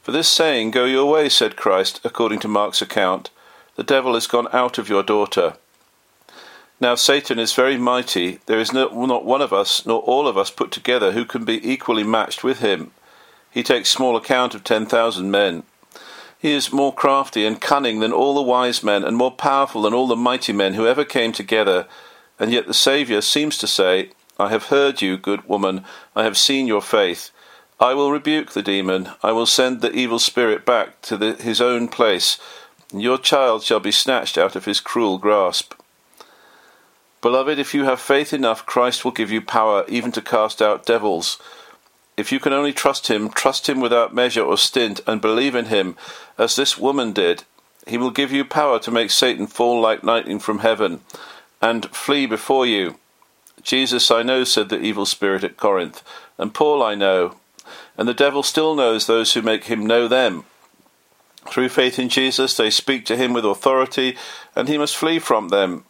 For 0.01 0.13
this 0.13 0.29
saying, 0.29 0.71
Go 0.71 0.85
your 0.85 1.11
way, 1.11 1.27
said 1.27 1.57
Christ, 1.57 1.99
according 2.05 2.39
to 2.39 2.47
Mark's 2.47 2.81
account, 2.81 3.31
the 3.75 3.83
devil 3.83 4.15
is 4.15 4.27
gone 4.27 4.47
out 4.53 4.77
of 4.77 4.87
your 4.87 5.03
daughter. 5.03 5.57
Now 6.79 6.95
Satan 6.95 7.37
is 7.37 7.51
very 7.51 7.75
mighty. 7.75 8.39
There 8.45 8.61
is 8.61 8.71
no, 8.71 8.87
not 9.05 9.25
one 9.25 9.41
of 9.41 9.51
us, 9.51 9.85
nor 9.85 9.99
all 10.03 10.25
of 10.25 10.37
us 10.37 10.49
put 10.49 10.71
together, 10.71 11.11
who 11.11 11.25
can 11.25 11.43
be 11.43 11.69
equally 11.69 12.05
matched 12.05 12.45
with 12.45 12.59
him. 12.59 12.91
He 13.51 13.61
takes 13.61 13.89
small 13.89 14.15
account 14.15 14.55
of 14.55 14.63
ten 14.63 14.85
thousand 14.85 15.31
men. 15.31 15.63
He 16.39 16.51
is 16.51 16.73
more 16.73 16.93
crafty 16.93 17.45
and 17.45 17.59
cunning 17.59 17.99
than 17.99 18.11
all 18.11 18.35
the 18.35 18.41
wise 18.41 18.83
men, 18.83 19.03
and 19.03 19.17
more 19.17 19.31
powerful 19.31 19.81
than 19.81 19.93
all 19.93 20.07
the 20.07 20.15
mighty 20.15 20.53
men 20.53 20.73
who 20.73 20.87
ever 20.87 21.05
came 21.05 21.31
together. 21.31 21.87
And 22.39 22.51
yet 22.51 22.67
the 22.67 22.73
Saviour 22.73 23.21
seems 23.21 23.57
to 23.59 23.67
say, 23.67 24.11
I 24.37 24.49
have 24.49 24.65
heard 24.65 25.01
you, 25.01 25.17
good 25.17 25.47
woman, 25.47 25.85
I 26.15 26.23
have 26.23 26.37
seen 26.37 26.67
your 26.67 26.81
faith. 26.81 27.31
I 27.79 27.93
will 27.93 28.11
rebuke 28.11 28.51
the 28.51 28.61
demon, 28.61 29.09
I 29.23 29.31
will 29.31 29.45
send 29.45 29.81
the 29.81 29.91
evil 29.91 30.19
spirit 30.19 30.65
back 30.65 31.01
to 31.03 31.17
the, 31.17 31.33
his 31.35 31.59
own 31.59 31.87
place, 31.87 32.37
and 32.91 33.01
your 33.01 33.17
child 33.17 33.63
shall 33.63 33.79
be 33.79 33.91
snatched 33.91 34.37
out 34.37 34.55
of 34.55 34.65
his 34.65 34.79
cruel 34.79 35.17
grasp. 35.17 35.73
Beloved, 37.21 37.57
if 37.57 37.73
you 37.73 37.85
have 37.85 37.99
faith 37.99 38.33
enough, 38.33 38.65
Christ 38.65 39.03
will 39.03 39.11
give 39.11 39.31
you 39.31 39.41
power 39.41 39.83
even 39.87 40.11
to 40.11 40.21
cast 40.21 40.61
out 40.61 40.85
devils. 40.85 41.39
If 42.17 42.31
you 42.31 42.39
can 42.39 42.53
only 42.53 42.71
trust 42.71 43.07
him, 43.07 43.29
trust 43.29 43.67
him 43.67 43.81
without 43.81 44.13
measure 44.13 44.43
or 44.43 44.57
stint, 44.57 45.01
and 45.05 45.19
believe 45.21 45.55
in 45.55 45.65
him, 45.65 45.97
as 46.37 46.55
this 46.55 46.77
woman 46.77 47.11
did. 47.11 47.43
He 47.87 47.97
will 47.97 48.11
give 48.11 48.31
you 48.31 48.45
power 48.45 48.79
to 48.79 48.91
make 48.91 49.11
Satan 49.11 49.47
fall 49.47 49.81
like 49.81 50.03
lightning 50.03 50.39
from 50.39 50.59
heaven, 50.59 51.01
and 51.61 51.85
flee 51.87 52.25
before 52.25 52.65
you. 52.65 52.95
Jesus 53.63 54.09
I 54.09 54.23
know, 54.23 54.43
said 54.43 54.69
the 54.69 54.79
evil 54.79 55.05
spirit 55.05 55.43
at 55.43 55.57
Corinth, 55.57 56.03
and 56.37 56.53
Paul 56.53 56.81
I 56.81 56.95
know, 56.95 57.35
and 57.97 58.07
the 58.07 58.13
devil 58.13 58.43
still 58.43 58.75
knows 58.75 59.05
those 59.07 59.33
who 59.33 59.41
make 59.41 59.65
him 59.65 59.85
know 59.85 60.07
them. 60.07 60.45
Through 61.47 61.69
faith 61.69 61.99
in 61.99 62.09
Jesus, 62.09 62.55
they 62.55 62.69
speak 62.69 63.05
to 63.05 63.17
him 63.17 63.33
with 63.33 63.45
authority, 63.45 64.17
and 64.55 64.67
he 64.67 64.77
must 64.77 64.95
flee 64.95 65.19
from 65.19 65.49
them. 65.49 65.83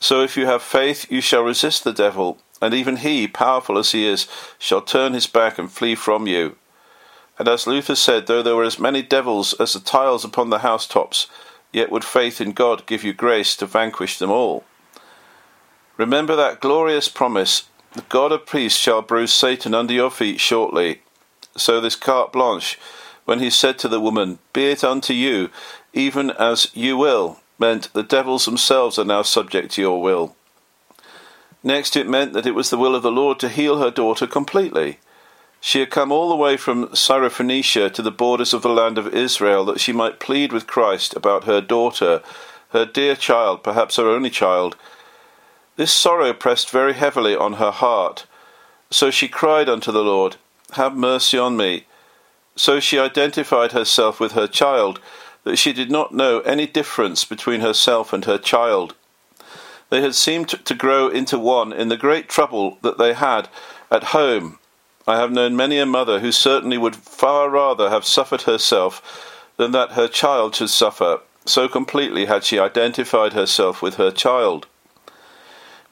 So 0.00 0.22
if 0.22 0.36
you 0.36 0.46
have 0.46 0.62
faith, 0.62 1.10
you 1.10 1.20
shall 1.20 1.42
resist 1.42 1.84
the 1.84 1.92
devil 1.92 2.38
and 2.60 2.74
even 2.74 2.96
he, 2.96 3.28
powerful 3.28 3.78
as 3.78 3.92
he 3.92 4.06
is, 4.06 4.26
shall 4.58 4.82
turn 4.82 5.14
his 5.14 5.26
back 5.26 5.58
and 5.58 5.70
flee 5.70 5.94
from 5.94 6.26
you. 6.26 6.56
And 7.38 7.46
as 7.48 7.66
Luther 7.66 7.94
said, 7.94 8.26
though 8.26 8.42
there 8.42 8.56
were 8.56 8.64
as 8.64 8.78
many 8.78 9.02
devils 9.02 9.52
as 9.54 9.72
the 9.72 9.80
tiles 9.80 10.24
upon 10.24 10.50
the 10.50 10.58
housetops, 10.58 11.28
yet 11.72 11.92
would 11.92 12.04
faith 12.04 12.40
in 12.40 12.52
God 12.52 12.86
give 12.86 13.04
you 13.04 13.12
grace 13.12 13.54
to 13.56 13.66
vanquish 13.66 14.18
them 14.18 14.30
all. 14.30 14.64
Remember 15.96 16.34
that 16.36 16.60
glorious 16.60 17.08
promise 17.08 17.64
the 17.92 18.02
God 18.02 18.32
of 18.32 18.46
peace 18.46 18.76
shall 18.76 19.02
bruise 19.02 19.32
Satan 19.32 19.74
under 19.74 19.94
your 19.94 20.10
feet 20.10 20.40
shortly. 20.40 21.00
So 21.56 21.80
this 21.80 21.96
carte 21.96 22.32
blanche 22.32 22.78
when 23.24 23.40
he 23.40 23.50
said 23.50 23.78
to 23.78 23.88
the 23.88 24.00
woman, 24.00 24.38
Be 24.52 24.70
it 24.70 24.82
unto 24.82 25.12
you, 25.12 25.50
even 25.92 26.30
as 26.30 26.70
you 26.74 26.96
will, 26.96 27.40
meant 27.58 27.92
the 27.92 28.02
devils 28.02 28.46
themselves 28.46 28.98
are 28.98 29.04
now 29.04 29.22
subject 29.22 29.72
to 29.72 29.82
your 29.82 30.00
will. 30.00 30.34
Next, 31.62 31.96
it 31.96 32.08
meant 32.08 32.32
that 32.34 32.46
it 32.46 32.54
was 32.54 32.70
the 32.70 32.78
will 32.78 32.94
of 32.94 33.02
the 33.02 33.10
Lord 33.10 33.38
to 33.40 33.48
heal 33.48 33.78
her 33.78 33.90
daughter 33.90 34.26
completely. 34.26 34.98
She 35.60 35.80
had 35.80 35.90
come 35.90 36.12
all 36.12 36.28
the 36.28 36.36
way 36.36 36.56
from 36.56 36.88
Syrophoenicia 36.88 37.92
to 37.92 38.02
the 38.02 38.12
borders 38.12 38.54
of 38.54 38.62
the 38.62 38.68
land 38.68 38.96
of 38.96 39.12
Israel 39.12 39.64
that 39.64 39.80
she 39.80 39.92
might 39.92 40.20
plead 40.20 40.52
with 40.52 40.68
Christ 40.68 41.14
about 41.14 41.44
her 41.44 41.60
daughter, 41.60 42.22
her 42.70 42.84
dear 42.84 43.16
child, 43.16 43.64
perhaps 43.64 43.96
her 43.96 44.08
only 44.08 44.30
child. 44.30 44.76
This 45.76 45.92
sorrow 45.92 46.32
pressed 46.32 46.70
very 46.70 46.94
heavily 46.94 47.34
on 47.34 47.54
her 47.54 47.72
heart. 47.72 48.26
So 48.90 49.10
she 49.10 49.28
cried 49.28 49.68
unto 49.68 49.90
the 49.90 50.04
Lord, 50.04 50.36
Have 50.72 50.96
mercy 50.96 51.38
on 51.38 51.56
me. 51.56 51.86
So 52.56 52.80
she 52.80 52.98
identified 52.98 53.72
herself 53.72 54.20
with 54.20 54.32
her 54.32 54.46
child, 54.46 55.00
that 55.44 55.56
she 55.56 55.72
did 55.72 55.90
not 55.90 56.14
know 56.14 56.40
any 56.40 56.66
difference 56.66 57.24
between 57.24 57.60
herself 57.60 58.12
and 58.12 58.24
her 58.24 58.38
child. 58.38 58.94
They 59.90 60.02
had 60.02 60.14
seemed 60.14 60.48
to 60.48 60.74
grow 60.74 61.08
into 61.08 61.38
one 61.38 61.72
in 61.72 61.88
the 61.88 61.96
great 61.96 62.28
trouble 62.28 62.78
that 62.82 62.98
they 62.98 63.14
had 63.14 63.48
at 63.90 64.04
home 64.04 64.58
I 65.08 65.16
have 65.16 65.32
known 65.32 65.56
many 65.56 65.78
a 65.78 65.86
mother 65.86 66.20
who 66.20 66.30
certainly 66.30 66.76
would 66.76 66.94
far 66.94 67.48
rather 67.48 67.88
have 67.88 68.04
suffered 68.04 68.42
herself 68.42 69.46
than 69.56 69.72
that 69.72 69.92
her 69.92 70.06
child 70.06 70.54
should 70.54 70.68
suffer, 70.68 71.20
so 71.46 71.66
completely 71.66 72.26
had 72.26 72.44
she 72.44 72.58
identified 72.58 73.32
herself 73.32 73.80
with 73.80 73.94
her 73.94 74.10
child. 74.10 74.66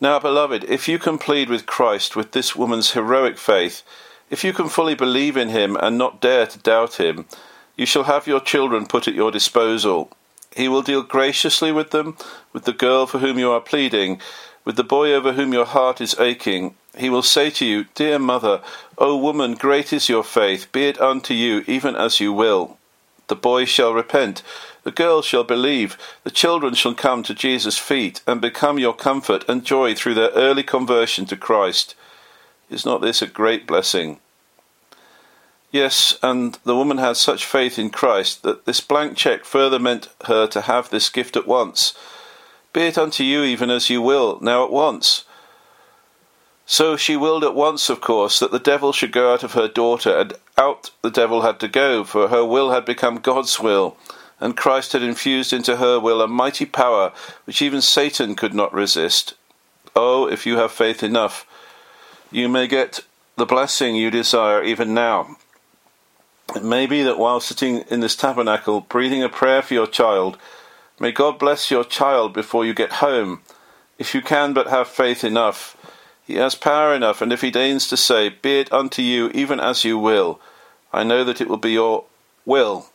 Now, 0.03 0.19
beloved, 0.19 0.65
if 0.65 0.87
you 0.87 0.99
can 0.99 1.17
plead 1.17 1.49
with 1.49 1.65
Christ 1.65 2.15
with 2.15 2.33
this 2.33 2.55
woman's 2.55 2.91
heroic 2.91 3.39
faith, 3.39 3.83
if 4.29 4.45
you 4.45 4.53
can 4.53 4.69
fully 4.69 4.95
believe 4.95 5.39
in 5.39 5.49
him 5.49 5.77
and 5.77 5.97
not 5.97 6.21
dare 6.21 6.47
to 6.49 6.59
doubt 6.59 7.01
him, 7.01 7.25
you 7.75 7.87
shall 7.87 8.05
have 8.05 8.27
your 8.27 8.41
children 8.41 8.85
put 8.85 9.09
at 9.09 9.15
your 9.15 9.31
disposal. 9.31 10.11
He 10.57 10.69
will 10.69 10.83
deal 10.83 11.03
graciously 11.03 11.71
with 11.71 11.91
them, 11.91 12.17
with 12.53 12.65
the 12.65 12.73
girl 12.73 13.07
for 13.07 13.19
whom 13.19 13.39
you 13.39 13.51
are 13.53 13.61
pleading, 13.61 14.21
with 14.65 14.77
the 14.77 14.85
boy 14.85 15.13
over 15.13 15.35
whom 15.35 15.53
your 15.53 15.67
heart 15.67 16.01
is 16.01 16.19
aching, 16.19 16.75
he 16.97 17.11
will 17.11 17.23
say 17.23 17.51
to 17.51 17.65
you, 17.65 17.85
Dear 17.95 18.19
mother, 18.19 18.63
O 18.97 19.17
woman, 19.17 19.55
great 19.55 19.93
is 19.93 20.09
your 20.09 20.25
faith, 20.25 20.73
be 20.73 20.87
it 20.89 21.01
unto 21.01 21.35
you 21.35 21.63
even 21.67 21.95
as 21.95 22.21
you 22.21 22.33
will. 22.33 22.79
The 23.29 23.37
boy 23.37 23.67
shall 23.67 23.93
repent, 23.93 24.43
the 24.83 24.91
girl 24.91 25.21
shall 25.21 25.45
believe, 25.45 25.99
the 26.25 26.31
children 26.31 26.75
shall 26.75 26.95
come 26.95 27.23
to 27.25 27.35
Jesus' 27.35 27.77
feet 27.77 28.23
and 28.27 28.41
become 28.41 28.79
your 28.79 28.95
comfort 28.95 29.45
and 29.49 29.65
joy 29.65 29.95
through 29.95 30.15
their 30.15 30.31
early 30.31 30.63
conversion 30.63 31.27
to 31.27 31.37
Christ. 31.37 31.95
Is 32.71 32.87
not 32.87 33.03
this 33.03 33.21
a 33.21 33.27
great 33.27 33.67
blessing? 33.67 34.21
Yes, 35.73 36.17
and 36.23 36.59
the 36.65 36.77
woman 36.77 36.99
had 36.99 37.17
such 37.17 37.45
faith 37.45 37.79
in 37.79 37.91
Christ 37.91 38.43
that 38.43 38.65
this 38.65 38.81
blank 38.81 39.17
cheque 39.17 39.45
further 39.45 39.79
meant 39.79 40.09
her 40.27 40.47
to 40.47 40.63
have 40.63 40.91
this 40.91 41.11
gift 41.11 41.37
at 41.37 41.47
once. 41.47 41.93
Be 42.73 42.83
it 42.83 42.99
unto 42.99 43.25
you 43.25 43.43
even 43.43 43.71
as 43.71 43.91
you 43.91 44.01
will, 44.01 44.39
now 44.41 44.65
at 44.65 44.71
once. 44.71 45.25
So 46.67 46.97
she 46.97 47.17
willed 47.17 47.45
at 47.45 47.55
once, 47.55 47.89
of 47.89 48.01
course, 48.01 48.39
that 48.41 48.51
the 48.51 48.59
devil 48.59 48.93
should 48.93 49.13
go 49.13 49.33
out 49.33 49.45
of 49.45 49.53
her 49.53 49.69
daughter, 49.69 50.17
and 50.19 50.35
out 50.59 50.91
the 51.03 51.11
devil 51.11 51.43
had 51.43 51.61
to 51.61 51.69
go, 51.69 52.05
for 52.05 52.29
her 52.29 52.45
will 52.45 52.71
had 52.71 52.85
become 52.85 53.19
God's 53.19 53.61
will, 53.61 53.97
and 54.41 54.57
Christ 54.57 54.93
had 54.93 55.03
infused 55.03 55.53
into 55.53 55.77
her 55.77 56.01
will 56.01 56.21
a 56.21 56.29
mighty 56.29 56.67
power 56.67 57.13
which 57.45 57.63
even 57.63 57.81
Satan 57.81 58.35
could 58.35 58.53
not 58.53 58.73
resist. 58.73 59.35
Oh, 59.95 60.29
if 60.29 60.45
you 60.45 60.57
have 60.57 60.73
faith 60.73 61.03
enough, 61.03 61.47
you 62.31 62.49
may 62.49 62.67
get 62.67 63.01
the 63.37 63.47
blessing 63.47 63.95
you 63.95 64.11
desire 64.11 64.63
even 64.63 64.93
now. 64.93 65.37
It 66.55 66.63
may 66.63 66.87
be 66.87 67.03
that 67.03 67.19
while 67.19 67.41
sitting 67.41 67.79
in 67.91 68.01
this 68.01 68.17
tabernacle, 68.17 68.83
breathing 68.83 69.23
a 69.23 69.29
prayer 69.29 69.63
for 69.63 69.75
your 69.75 69.87
child, 69.87 70.39
may 71.01 71.13
God 71.13 71.39
bless 71.39 71.71
your 71.71 71.85
child 71.85 72.33
before 72.33 72.65
you 72.65 72.73
get 72.73 72.95
home, 72.95 73.43
if 73.99 74.15
you 74.15 74.23
can 74.23 74.53
but 74.53 74.69
have 74.69 74.89
faith 74.89 75.25
enough 75.25 75.77
he 76.27 76.35
has 76.35 76.57
power 76.57 76.93
enough, 76.93 77.23
and 77.23 77.33
if 77.33 77.41
he 77.41 77.53
deigns 77.53 77.87
to 77.89 77.97
say, 77.97 78.29
Be 78.29 78.59
it 78.59 78.73
unto 78.73 79.01
you 79.01 79.31
even 79.33 79.61
as 79.61 79.85
you 79.85 79.97
will, 79.97 80.41
I 80.93 81.05
know 81.05 81.23
that 81.23 81.41
it 81.41 81.49
will 81.49 81.57
be 81.57 81.73
your 81.73 82.05
will. 82.45 82.89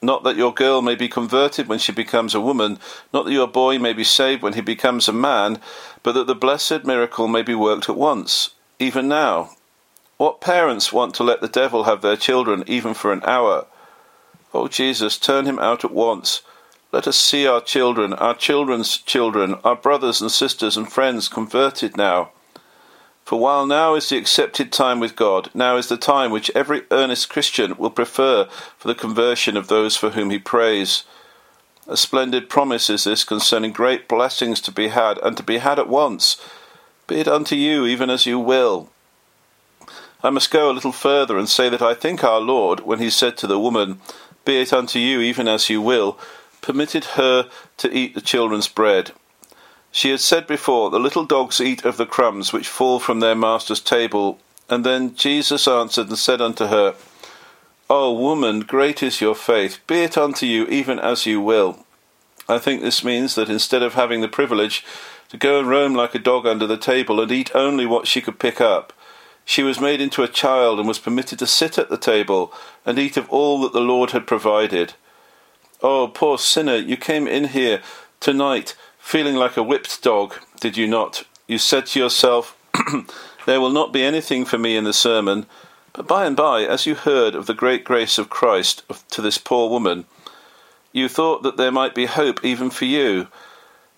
Not 0.00 0.24
that 0.24 0.36
your 0.36 0.54
girl 0.54 0.80
may 0.80 0.94
be 0.94 1.08
converted 1.08 1.68
when 1.68 1.78
she 1.78 1.92
becomes 1.92 2.34
a 2.34 2.40
woman, 2.40 2.78
not 3.12 3.26
that 3.26 3.32
your 3.32 3.48
boy 3.48 3.78
may 3.78 3.92
be 3.92 4.04
saved 4.04 4.42
when 4.42 4.54
he 4.54 4.62
becomes 4.62 5.06
a 5.06 5.12
man, 5.12 5.60
but 6.02 6.12
that 6.12 6.26
the 6.26 6.34
blessed 6.34 6.84
miracle 6.84 7.28
may 7.28 7.42
be 7.42 7.54
worked 7.54 7.90
at 7.90 7.96
once, 7.96 8.50
even 8.78 9.06
now. 9.08 9.50
What 10.18 10.40
parents 10.40 10.92
want 10.92 11.14
to 11.14 11.22
let 11.22 11.40
the 11.40 11.48
devil 11.48 11.84
have 11.84 12.02
their 12.02 12.16
children 12.16 12.64
even 12.66 12.92
for 12.92 13.12
an 13.12 13.22
hour? 13.24 13.66
Oh, 14.52 14.66
Jesus, 14.66 15.16
turn 15.16 15.46
him 15.46 15.60
out 15.60 15.84
at 15.84 15.92
once. 15.92 16.42
Let 16.90 17.06
us 17.06 17.16
see 17.16 17.46
our 17.46 17.60
children, 17.60 18.12
our 18.14 18.34
children's 18.34 18.96
children, 18.96 19.54
our 19.62 19.76
brothers 19.76 20.20
and 20.20 20.28
sisters 20.28 20.76
and 20.76 20.90
friends 20.90 21.28
converted 21.28 21.96
now. 21.96 22.32
For 23.24 23.38
while 23.38 23.64
now 23.64 23.94
is 23.94 24.08
the 24.08 24.16
accepted 24.16 24.72
time 24.72 24.98
with 24.98 25.14
God, 25.14 25.50
now 25.54 25.76
is 25.76 25.88
the 25.88 25.96
time 25.96 26.32
which 26.32 26.50
every 26.52 26.82
earnest 26.90 27.28
Christian 27.28 27.76
will 27.76 27.90
prefer 27.90 28.46
for 28.76 28.88
the 28.88 28.96
conversion 28.96 29.56
of 29.56 29.68
those 29.68 29.96
for 29.96 30.10
whom 30.10 30.30
he 30.30 30.40
prays. 30.40 31.04
A 31.86 31.96
splendid 31.96 32.48
promise 32.48 32.90
is 32.90 33.04
this 33.04 33.22
concerning 33.22 33.70
great 33.70 34.08
blessings 34.08 34.60
to 34.62 34.72
be 34.72 34.88
had, 34.88 35.18
and 35.18 35.36
to 35.36 35.44
be 35.44 35.58
had 35.58 35.78
at 35.78 35.88
once. 35.88 36.38
Be 37.06 37.20
it 37.20 37.28
unto 37.28 37.54
you 37.54 37.86
even 37.86 38.10
as 38.10 38.26
you 38.26 38.40
will. 38.40 38.90
I 40.22 40.30
must 40.30 40.50
go 40.50 40.70
a 40.70 40.72
little 40.72 40.92
further 40.92 41.38
and 41.38 41.48
say 41.48 41.68
that 41.68 41.82
I 41.82 41.94
think 41.94 42.24
our 42.24 42.40
Lord, 42.40 42.80
when 42.80 42.98
he 42.98 43.10
said 43.10 43.36
to 43.38 43.46
the 43.46 43.58
woman, 43.58 44.00
Be 44.44 44.60
it 44.60 44.72
unto 44.72 44.98
you 44.98 45.20
even 45.20 45.46
as 45.46 45.70
you 45.70 45.80
will, 45.80 46.18
permitted 46.60 47.04
her 47.16 47.48
to 47.76 47.92
eat 47.92 48.14
the 48.14 48.20
children's 48.20 48.68
bread. 48.68 49.12
She 49.92 50.10
had 50.10 50.20
said 50.20 50.46
before, 50.46 50.90
The 50.90 50.98
little 50.98 51.24
dogs 51.24 51.60
eat 51.60 51.84
of 51.84 51.96
the 51.96 52.06
crumbs 52.06 52.52
which 52.52 52.68
fall 52.68 52.98
from 52.98 53.20
their 53.20 53.36
master's 53.36 53.80
table. 53.80 54.40
And 54.68 54.84
then 54.84 55.14
Jesus 55.14 55.66
answered 55.66 56.08
and 56.08 56.18
said 56.18 56.40
unto 56.40 56.66
her, 56.66 56.94
O 57.88 58.12
woman, 58.12 58.60
great 58.60 59.02
is 59.02 59.20
your 59.20 59.34
faith, 59.34 59.78
be 59.86 60.02
it 60.02 60.18
unto 60.18 60.44
you 60.44 60.66
even 60.66 60.98
as 60.98 61.24
you 61.24 61.40
will. 61.40 61.86
I 62.46 62.58
think 62.58 62.82
this 62.82 63.02
means 63.02 63.34
that 63.34 63.48
instead 63.48 63.82
of 63.82 63.94
having 63.94 64.20
the 64.20 64.28
privilege 64.28 64.84
to 65.30 65.36
go 65.36 65.58
and 65.58 65.68
roam 65.68 65.94
like 65.94 66.14
a 66.14 66.18
dog 66.18 66.46
under 66.46 66.66
the 66.66 66.76
table 66.76 67.20
and 67.20 67.30
eat 67.30 67.54
only 67.54 67.86
what 67.86 68.06
she 68.06 68.20
could 68.20 68.38
pick 68.38 68.60
up, 68.60 68.92
she 69.48 69.62
was 69.62 69.80
made 69.80 69.98
into 69.98 70.22
a 70.22 70.28
child 70.28 70.78
and 70.78 70.86
was 70.86 70.98
permitted 70.98 71.38
to 71.38 71.46
sit 71.46 71.78
at 71.78 71.88
the 71.88 71.96
table 71.96 72.52
and 72.84 72.98
eat 72.98 73.16
of 73.16 73.26
all 73.30 73.62
that 73.62 73.72
the 73.72 73.80
Lord 73.80 74.10
had 74.10 74.26
provided. 74.26 74.92
Oh, 75.82 76.06
poor 76.06 76.36
sinner, 76.36 76.76
you 76.76 76.98
came 76.98 77.26
in 77.26 77.44
here 77.44 77.80
tonight 78.20 78.76
feeling 78.98 79.36
like 79.36 79.56
a 79.56 79.62
whipped 79.62 80.02
dog, 80.02 80.34
did 80.60 80.76
you 80.76 80.86
not? 80.86 81.24
You 81.46 81.56
said 81.56 81.86
to 81.86 81.98
yourself, 81.98 82.58
There 83.46 83.58
will 83.58 83.70
not 83.70 83.90
be 83.90 84.02
anything 84.02 84.44
for 84.44 84.58
me 84.58 84.76
in 84.76 84.84
the 84.84 84.92
sermon. 84.92 85.46
But 85.94 86.06
by 86.06 86.26
and 86.26 86.36
by, 86.36 86.64
as 86.64 86.84
you 86.84 86.94
heard 86.94 87.34
of 87.34 87.46
the 87.46 87.54
great 87.54 87.84
grace 87.84 88.18
of 88.18 88.28
Christ 88.28 88.82
to 89.12 89.22
this 89.22 89.38
poor 89.38 89.70
woman, 89.70 90.04
you 90.92 91.08
thought 91.08 91.42
that 91.42 91.56
there 91.56 91.72
might 91.72 91.94
be 91.94 92.04
hope 92.04 92.44
even 92.44 92.68
for 92.68 92.84
you. 92.84 93.28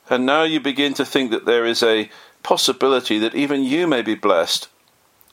And 0.08 0.24
now 0.24 0.44
you 0.44 0.60
begin 0.60 0.94
to 0.94 1.04
think 1.04 1.32
that 1.32 1.44
there 1.44 1.66
is 1.66 1.82
a 1.82 2.08
possibility 2.44 3.18
that 3.18 3.34
even 3.34 3.64
you 3.64 3.88
may 3.88 4.02
be 4.02 4.14
blessed. 4.14 4.68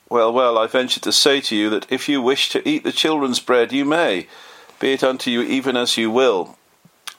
Well, 0.09 0.31
well, 0.31 0.57
I 0.57 0.67
venture 0.67 1.01
to 1.01 1.11
say 1.11 1.41
to 1.41 1.55
you 1.55 1.69
that 1.69 1.91
if 1.91 2.07
you 2.07 2.21
wish 2.21 2.49
to 2.49 2.67
eat 2.67 2.83
the 2.83 2.93
children's 2.93 3.41
bread, 3.41 3.73
you 3.73 3.83
may 3.83 4.27
be 4.79 4.93
it 4.93 5.03
unto 5.03 5.29
you 5.29 5.41
even 5.41 5.75
as 5.75 5.97
you 5.97 6.09
will. 6.09 6.57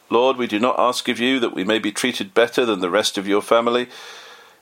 Lord, 0.09 0.39
we 0.39 0.47
do 0.47 0.59
not 0.59 0.79
ask 0.79 1.07
of 1.09 1.21
you 1.21 1.39
that 1.41 1.55
we 1.55 1.65
may 1.65 1.79
be 1.79 1.93
treated 1.93 2.33
better 2.33 2.65
than 2.65 2.81
the 2.81 2.89
rest 2.89 3.19
of 3.19 3.29
your 3.29 3.43
family. 3.43 3.89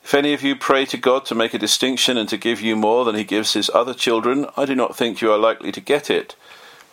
If 0.02 0.12
any 0.12 0.32
of 0.32 0.42
you 0.42 0.56
pray 0.56 0.86
to 0.86 0.96
God 0.96 1.24
to 1.26 1.36
make 1.36 1.54
a 1.54 1.58
distinction 1.58 2.16
and 2.16 2.28
to 2.28 2.36
give 2.36 2.60
you 2.60 2.74
more 2.74 3.04
than 3.04 3.14
he 3.14 3.22
gives 3.22 3.52
his 3.52 3.70
other 3.72 3.94
children, 3.94 4.46
I 4.56 4.64
do 4.64 4.74
not 4.74 4.96
think 4.96 5.20
you 5.20 5.30
are 5.30 5.38
likely 5.38 5.70
to 5.70 5.80
get 5.80 6.10
it. 6.10 6.34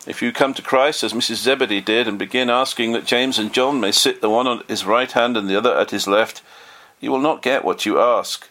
If 0.05 0.21
you 0.21 0.31
come 0.31 0.53
to 0.53 0.61
Christ 0.61 1.03
as 1.03 1.13
Mrs. 1.13 1.37
Zebedee 1.37 1.81
did 1.81 2.07
and 2.07 2.19
begin 2.19 2.49
asking 2.51 2.91
that 2.91 3.05
James 3.05 3.39
and 3.39 3.53
John 3.53 3.79
may 3.79 3.91
sit 3.91 4.21
the 4.21 4.29
one 4.29 4.47
on 4.47 4.63
his 4.67 4.85
right 4.85 5.11
hand 5.11 5.35
and 5.35 5.49
the 5.49 5.57
other 5.57 5.75
at 5.75 5.91
his 5.91 6.07
left, 6.07 6.43
you 6.99 7.09
will 7.09 7.19
not 7.19 7.41
get 7.41 7.65
what 7.65 7.87
you 7.87 7.99
ask. 7.99 8.49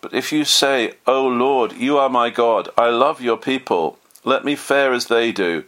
But 0.00 0.14
if 0.14 0.32
you 0.32 0.44
say, 0.44 0.94
O 1.06 1.26
Lord, 1.26 1.72
you 1.72 1.98
are 1.98 2.08
my 2.08 2.30
God, 2.30 2.68
I 2.76 2.88
love 2.88 3.20
your 3.20 3.36
people, 3.36 3.98
let 4.24 4.44
me 4.44 4.56
fare 4.56 4.92
as 4.92 5.06
they 5.06 5.32
do, 5.32 5.64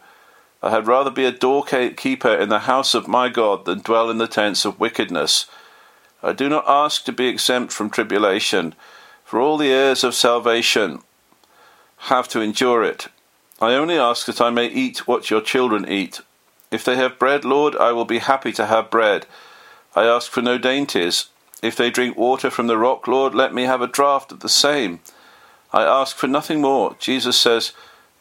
I 0.62 0.70
had 0.70 0.86
rather 0.86 1.10
be 1.10 1.24
a 1.24 1.32
doorkeeper 1.32 2.34
in 2.34 2.48
the 2.48 2.60
house 2.60 2.94
of 2.94 3.08
my 3.08 3.28
God 3.28 3.64
than 3.64 3.80
dwell 3.80 4.08
in 4.10 4.18
the 4.18 4.28
tents 4.28 4.64
of 4.64 4.78
wickedness. 4.78 5.46
I 6.22 6.32
do 6.32 6.48
not 6.48 6.64
ask 6.68 7.04
to 7.04 7.12
be 7.12 7.26
exempt 7.26 7.72
from 7.72 7.90
tribulation, 7.90 8.74
for 9.24 9.40
all 9.40 9.56
the 9.56 9.72
heirs 9.72 10.04
of 10.04 10.14
salvation 10.14 11.02
have 12.06 12.28
to 12.28 12.40
endure 12.40 12.84
it. 12.84 13.08
I 13.60 13.74
only 13.74 13.98
ask 13.98 14.26
that 14.26 14.40
I 14.40 14.50
may 14.50 14.66
eat 14.66 15.08
what 15.08 15.30
your 15.30 15.40
children 15.40 15.88
eat. 15.88 16.20
If 16.70 16.84
they 16.84 16.96
have 16.96 17.18
bread, 17.18 17.44
Lord, 17.44 17.74
I 17.76 17.92
will 17.92 18.04
be 18.04 18.18
happy 18.18 18.52
to 18.52 18.66
have 18.66 18.90
bread. 18.90 19.26
I 19.94 20.04
ask 20.04 20.30
for 20.30 20.42
no 20.42 20.58
dainties. 20.58 21.26
If 21.62 21.76
they 21.76 21.90
drink 21.90 22.16
water 22.16 22.50
from 22.50 22.66
the 22.66 22.76
rock, 22.76 23.06
Lord, 23.06 23.34
let 23.34 23.54
me 23.54 23.62
have 23.62 23.80
a 23.80 23.86
draught 23.86 24.32
of 24.32 24.40
the 24.40 24.48
same. 24.48 25.00
I 25.72 25.84
ask 25.84 26.16
for 26.16 26.26
nothing 26.26 26.60
more. 26.60 26.96
Jesus 26.98 27.40
says, 27.40 27.72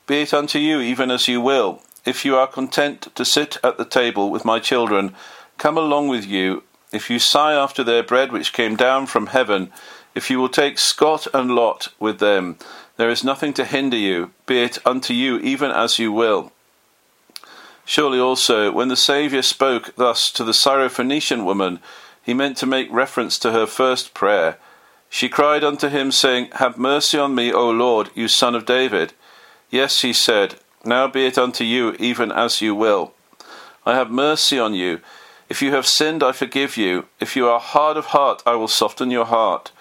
Be 0.07 0.21
it 0.21 0.33
unto 0.33 0.59
you 0.59 0.79
even 0.79 1.11
as 1.11 1.27
you 1.27 1.41
will. 1.41 1.81
if 2.03 2.25
you 2.25 2.35
are 2.35 2.47
content 2.47 3.07
to 3.13 3.23
sit 3.23 3.57
at 3.63 3.77
the 3.77 3.85
table 3.85 4.31
with 4.31 4.43
my 4.43 4.57
children, 4.59 5.13
come 5.57 5.77
along 5.77 6.07
with 6.07 6.25
you. 6.25 6.63
If 6.91 7.09
you 7.09 7.19
sigh 7.19 7.53
after 7.53 7.83
their 7.83 8.03
bread 8.03 8.31
which 8.31 8.53
came 8.53 8.75
down 8.75 9.05
from 9.05 9.27
heaven, 9.27 9.71
if 10.15 10.29
you 10.29 10.39
will 10.39 10.49
take 10.49 10.77
Scot 10.79 11.27
and 11.33 11.55
Lot 11.55 11.89
with 11.99 12.19
them, 12.19 12.57
there 12.97 13.09
is 13.09 13.23
nothing 13.23 13.53
to 13.53 13.65
hinder 13.65 13.97
you, 13.97 14.31
be 14.45 14.63
it 14.63 14.77
unto 14.85 15.13
you 15.13 15.37
even 15.39 15.71
as 15.71 15.99
you 15.99 16.11
will. 16.11 16.51
Surely 17.85 18.19
also, 18.19 18.71
when 18.71 18.89
the 18.89 18.95
Saviour 18.95 19.41
spoke 19.41 19.95
thus 19.95 20.31
to 20.31 20.43
the 20.43 20.51
Syrophoenician 20.51 21.45
woman, 21.45 21.79
he 22.31 22.33
meant 22.33 22.55
to 22.55 22.65
make 22.65 22.89
reference 22.89 23.37
to 23.37 23.51
her 23.51 23.65
first 23.65 24.13
prayer. 24.13 24.55
She 25.09 25.27
cried 25.27 25.65
unto 25.65 25.89
him, 25.89 26.13
saying, 26.13 26.47
Have 26.53 26.77
mercy 26.77 27.17
on 27.17 27.35
me, 27.35 27.51
O 27.51 27.69
Lord, 27.69 28.09
you 28.15 28.29
son 28.29 28.55
of 28.55 28.65
David. 28.65 29.11
Yes, 29.69 29.99
he 29.99 30.13
said, 30.13 30.55
Now 30.85 31.09
be 31.09 31.25
it 31.25 31.37
unto 31.37 31.65
you 31.65 31.93
even 31.99 32.31
as 32.31 32.61
you 32.61 32.73
will. 32.73 33.13
I 33.85 33.95
have 33.95 34.09
mercy 34.09 34.57
on 34.57 34.73
you. 34.73 35.01
If 35.49 35.61
you 35.61 35.73
have 35.73 35.85
sinned, 35.85 36.23
I 36.23 36.31
forgive 36.31 36.77
you. 36.77 37.07
If 37.19 37.35
you 37.35 37.49
are 37.49 37.59
hard 37.59 37.97
of 37.97 38.05
heart, 38.15 38.41
I 38.45 38.55
will 38.55 38.69
soften 38.69 39.11
your 39.11 39.25
heart. 39.25 39.73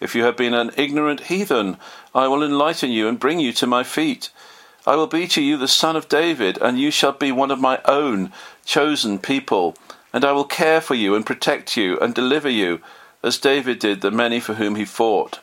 If 0.00 0.16
you 0.16 0.24
have 0.24 0.36
been 0.36 0.54
an 0.54 0.72
ignorant 0.76 1.26
heathen, 1.30 1.76
I 2.12 2.26
will 2.26 2.42
enlighten 2.42 2.90
you 2.90 3.06
and 3.06 3.20
bring 3.20 3.38
you 3.38 3.52
to 3.52 3.66
my 3.68 3.84
feet. 3.84 4.30
I 4.84 4.96
will 4.96 5.06
be 5.06 5.28
to 5.28 5.40
you 5.40 5.56
the 5.56 5.68
son 5.68 5.94
of 5.94 6.08
David, 6.08 6.58
and 6.60 6.80
you 6.80 6.90
shall 6.90 7.12
be 7.12 7.30
one 7.30 7.52
of 7.52 7.60
my 7.60 7.78
own 7.84 8.32
chosen 8.64 9.20
people, 9.20 9.76
and 10.12 10.24
I 10.24 10.32
will 10.32 10.44
care 10.44 10.80
for 10.80 10.94
you 10.94 11.14
and 11.14 11.24
protect 11.24 11.76
you 11.76 11.98
and 11.98 12.14
deliver 12.14 12.48
you, 12.48 12.80
as 13.22 13.38
David 13.38 13.78
did 13.78 14.00
the 14.00 14.10
many 14.10 14.40
for 14.40 14.54
whom 14.54 14.76
he 14.76 14.84
fought. 14.84 15.40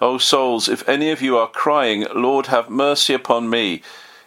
O 0.00 0.18
souls, 0.18 0.68
if 0.68 0.88
any 0.88 1.10
of 1.10 1.22
you 1.22 1.36
are 1.36 1.48
crying, 1.48 2.06
Lord, 2.14 2.46
have 2.46 2.70
mercy 2.70 3.14
upon 3.14 3.50
me, 3.50 3.82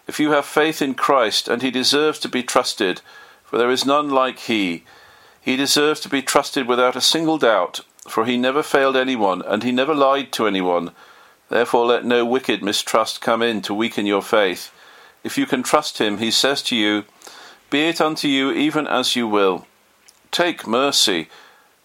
if 0.07 0.19
you 0.19 0.31
have 0.31 0.45
faith 0.45 0.81
in 0.81 0.95
Christ, 0.95 1.47
and 1.47 1.61
he 1.61 1.71
deserves 1.71 2.19
to 2.19 2.29
be 2.29 2.43
trusted, 2.43 3.01
for 3.45 3.57
there 3.57 3.71
is 3.71 3.85
none 3.85 4.09
like 4.09 4.39
he, 4.39 4.83
he 5.39 5.55
deserves 5.55 5.99
to 6.01 6.09
be 6.09 6.21
trusted 6.21 6.67
without 6.67 6.95
a 6.95 7.01
single 7.01 7.37
doubt, 7.37 7.81
for 8.07 8.25
he 8.25 8.37
never 8.37 8.61
failed 8.61 8.95
anyone, 8.95 9.41
and 9.43 9.63
he 9.63 9.71
never 9.71 9.95
lied 9.95 10.31
to 10.33 10.47
anyone. 10.47 10.91
Therefore 11.49 11.85
let 11.85 12.05
no 12.05 12.25
wicked 12.25 12.63
mistrust 12.63 13.21
come 13.21 13.41
in 13.41 13.61
to 13.63 13.73
weaken 13.73 14.05
your 14.05 14.21
faith. 14.21 14.71
If 15.23 15.37
you 15.37 15.45
can 15.45 15.63
trust 15.63 15.99
him, 15.99 16.17
he 16.17 16.31
says 16.31 16.61
to 16.63 16.75
you, 16.75 17.05
Be 17.71 17.87
it 17.87 18.01
unto 18.01 18.27
you 18.27 18.51
even 18.51 18.85
as 18.85 19.15
you 19.15 19.27
will. 19.27 19.65
Take 20.29 20.67
mercy, 20.67 21.29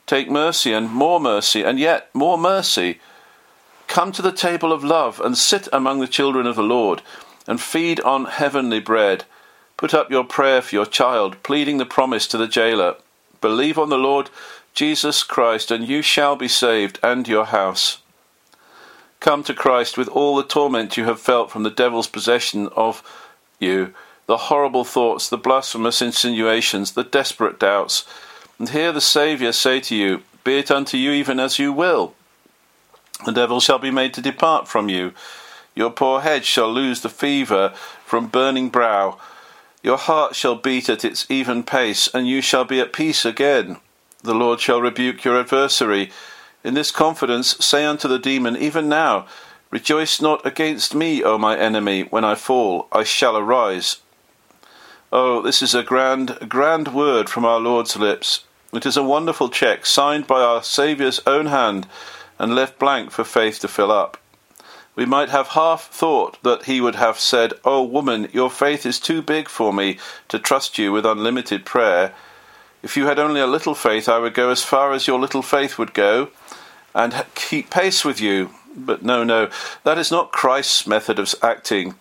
take 0.04 0.28
mercy, 0.28 0.72
and 0.72 0.90
more 0.90 1.20
mercy, 1.20 1.62
and 1.62 1.78
yet 1.78 2.10
more 2.12 2.36
mercy. 2.36 3.00
Come 3.86 4.10
to 4.12 4.20
the 4.20 4.32
table 4.32 4.72
of 4.72 4.82
love, 4.84 5.20
and 5.20 5.38
sit 5.38 5.68
among 5.72 6.00
the 6.00 6.08
children 6.08 6.44
of 6.44 6.56
the 6.56 6.62
Lord, 6.62 7.02
and 7.46 7.60
feed 7.60 8.00
on 8.00 8.24
heavenly 8.24 8.80
bread. 8.80 9.24
Put 9.76 9.94
up 9.94 10.10
your 10.10 10.24
prayer 10.24 10.60
for 10.60 10.74
your 10.74 10.86
child, 10.86 11.40
pleading 11.44 11.78
the 11.78 11.86
promise 11.86 12.26
to 12.28 12.36
the 12.36 12.48
jailer. 12.48 12.96
Believe 13.40 13.78
on 13.78 13.88
the 13.88 13.96
Lord 13.96 14.28
Jesus 14.74 15.22
Christ, 15.22 15.70
and 15.70 15.88
you 15.88 16.02
shall 16.02 16.34
be 16.34 16.48
saved, 16.48 16.98
and 17.00 17.28
your 17.28 17.46
house. 17.46 17.98
Come 19.20 19.44
to 19.44 19.54
Christ 19.54 19.96
with 19.96 20.08
all 20.08 20.34
the 20.34 20.42
torment 20.42 20.96
you 20.96 21.04
have 21.04 21.20
felt 21.20 21.50
from 21.52 21.62
the 21.62 21.70
devil's 21.70 22.08
possession 22.08 22.68
of 22.74 23.04
you, 23.60 23.94
the 24.26 24.36
horrible 24.36 24.84
thoughts, 24.84 25.28
the 25.28 25.38
blasphemous 25.38 26.02
insinuations, 26.02 26.92
the 26.92 27.04
desperate 27.04 27.58
doubts, 27.58 28.04
and 28.58 28.68
hear 28.70 28.92
the 28.92 29.00
Saviour 29.00 29.52
say 29.52 29.80
to 29.80 29.94
you, 29.94 30.22
Be 30.44 30.58
it 30.58 30.70
unto 30.70 30.96
you 30.96 31.12
even 31.12 31.38
as 31.38 31.58
you 31.58 31.72
will. 31.72 32.14
The 33.24 33.32
devil 33.32 33.60
shall 33.60 33.78
be 33.78 33.90
made 33.90 34.14
to 34.14 34.20
depart 34.20 34.68
from 34.68 34.88
you. 34.88 35.12
Your 35.74 35.90
poor 35.90 36.20
head 36.20 36.44
shall 36.44 36.72
lose 36.72 37.02
the 37.02 37.08
fever 37.08 37.70
from 38.04 38.28
burning 38.28 38.68
brow. 38.68 39.18
Your 39.82 39.98
heart 39.98 40.34
shall 40.34 40.56
beat 40.56 40.88
at 40.88 41.04
its 41.04 41.26
even 41.30 41.62
pace, 41.62 42.08
and 42.12 42.26
you 42.26 42.40
shall 42.40 42.64
be 42.64 42.80
at 42.80 42.92
peace 42.92 43.24
again. 43.24 43.76
The 44.22 44.34
Lord 44.34 44.60
shall 44.60 44.80
rebuke 44.80 45.24
your 45.24 45.38
adversary. 45.38 46.10
In 46.64 46.74
this 46.74 46.90
confidence 46.90 47.56
say 47.64 47.84
unto 47.84 48.08
the 48.08 48.18
demon, 48.18 48.56
Even 48.56 48.88
now, 48.88 49.26
Rejoice 49.70 50.20
not 50.20 50.46
against 50.46 50.94
me, 50.94 51.22
O 51.22 51.38
my 51.38 51.58
enemy. 51.58 52.02
When 52.04 52.24
I 52.24 52.36
fall, 52.36 52.88
I 52.92 53.02
shall 53.02 53.36
arise. 53.36 53.98
Oh, 55.12 55.42
this 55.42 55.62
is 55.62 55.74
a 55.74 55.82
grand, 55.82 56.38
grand 56.48 56.94
word 56.94 57.28
from 57.28 57.44
our 57.44 57.60
Lord's 57.60 57.96
lips. 57.96 58.44
It 58.72 58.86
is 58.86 58.96
a 58.96 59.02
wonderful 59.02 59.48
cheque 59.48 59.86
signed 59.86 60.26
by 60.26 60.42
our 60.42 60.62
Saviour's 60.62 61.20
own 61.26 61.46
hand 61.46 61.86
and 62.38 62.54
left 62.54 62.78
blank 62.78 63.10
for 63.10 63.24
faith 63.24 63.60
to 63.60 63.68
fill 63.68 63.92
up. 63.92 64.18
We 64.94 65.06
might 65.06 65.28
have 65.28 65.48
half 65.48 65.88
thought 65.90 66.42
that 66.42 66.64
he 66.64 66.80
would 66.80 66.96
have 66.96 67.18
said, 67.18 67.52
Oh, 67.64 67.82
woman, 67.82 68.28
your 68.32 68.50
faith 68.50 68.86
is 68.86 68.98
too 68.98 69.22
big 69.22 69.48
for 69.48 69.72
me 69.72 69.98
to 70.28 70.38
trust 70.38 70.78
you 70.78 70.92
with 70.92 71.06
unlimited 71.06 71.64
prayer 71.64 72.14
if 72.86 72.96
you 72.96 73.06
had 73.06 73.18
only 73.18 73.40
a 73.40 73.48
little 73.48 73.74
faith, 73.74 74.08
I 74.08 74.20
would 74.20 74.32
go 74.32 74.50
as 74.50 74.62
far 74.62 74.92
as 74.92 75.08
your 75.08 75.18
little 75.18 75.42
faith 75.42 75.76
would 75.76 75.92
go 75.92 76.28
and 76.94 77.26
keep 77.34 77.68
pace 77.68 78.04
with 78.04 78.20
you. 78.20 78.50
But 78.76 79.02
no, 79.02 79.24
no, 79.24 79.50
that 79.82 79.98
is 79.98 80.12
not 80.12 80.30
Christ's 80.30 80.86
method 80.86 81.18
of 81.18 81.34
acting. 81.42 81.96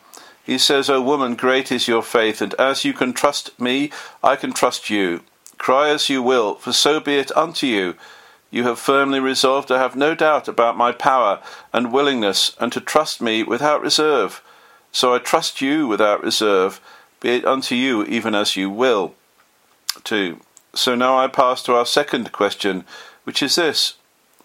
He 0.46 0.60
says, 0.60 0.90
O 0.90 1.02
woman, 1.02 1.36
great 1.36 1.72
is 1.72 1.88
your 1.88 2.04
faith, 2.04 2.40
and 2.40 2.54
as 2.56 2.86
you 2.86 2.94
can 2.94 3.14
trust 3.14 3.60
me, 3.60 3.92
I 4.24 4.36
can 4.36 4.54
trust 4.54 4.90
you. 4.92 5.22
Cry 5.58 5.90
as 5.90 6.08
you 6.08 6.22
will, 6.22 6.56
for 6.56 6.72
so 6.72 7.00
be 7.00 7.16
it 7.16 7.36
unto 7.36 7.66
you. 7.66 7.96
You 8.52 8.64
have 8.64 8.78
firmly 8.78 9.20
resolved 9.20 9.68
to 9.70 9.80
have 9.80 9.96
no 9.96 10.14
doubt 10.14 10.48
about 10.48 10.78
my 10.78 10.92
power 10.92 11.42
and 11.74 11.92
willingness, 11.92 12.56
and 12.60 12.72
to 12.74 12.80
trust 12.80 13.22
me 13.22 13.42
without 13.42 13.82
reserve. 13.82 14.44
So 14.92 15.16
I 15.16 15.18
trust 15.18 15.62
you 15.62 15.88
without 15.88 16.24
reserve. 16.24 16.80
Be 17.20 17.30
it 17.38 17.46
unto 17.46 17.74
you 17.74 18.06
even 18.06 18.36
as 18.36 18.56
you 18.56 18.70
will. 18.70 19.16
2. 20.04 20.40
So 20.76 20.94
now 20.94 21.18
I 21.18 21.28
pass 21.28 21.64
to 21.64 21.74
our 21.74 21.86
second 21.86 22.32
question, 22.32 22.86
which 23.24 23.42
is 23.42 23.56
this 23.56 23.96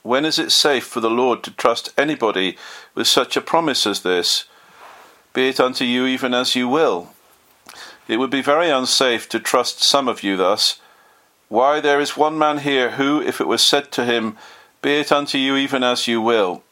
When 0.03 0.25
is 0.25 0.39
it 0.39 0.51
safe 0.51 0.87
for 0.87 1.01
the 1.01 1.11
Lord 1.11 1.43
to 1.43 1.51
trust 1.51 1.93
anybody 1.99 2.57
with 2.95 3.07
such 3.07 3.37
a 3.37 3.43
promise 3.43 3.87
as 3.87 4.01
this? 4.01 4.45
Be 5.33 5.49
it 5.49 5.61
unto 5.61 5.85
you 5.85 6.07
even 6.07 6.35
as 6.35 6.57
you 6.57 6.69
will. 6.69 7.11
It 8.09 8.19
would 8.19 8.31
be 8.31 8.43
very 8.43 8.71
unsafe 8.71 9.29
to 9.29 9.39
trust 9.39 9.83
some 9.83 10.09
of 10.09 10.23
you 10.23 10.37
thus. 10.37 10.81
Why, 11.49 11.81
there 11.81 12.01
is 12.01 12.17
one 12.17 12.39
man 12.39 12.59
here 12.59 12.93
who, 12.93 13.21
if 13.21 13.41
it 13.41 13.47
was 13.47 13.63
said 13.65 13.93
to 13.93 14.05
him, 14.05 14.37
Be 14.83 14.95
it 15.01 15.13
unto 15.13 15.39
you 15.39 15.57
even 15.57 15.83
as 15.83 16.09
you 16.09 16.21
will, 16.21 16.63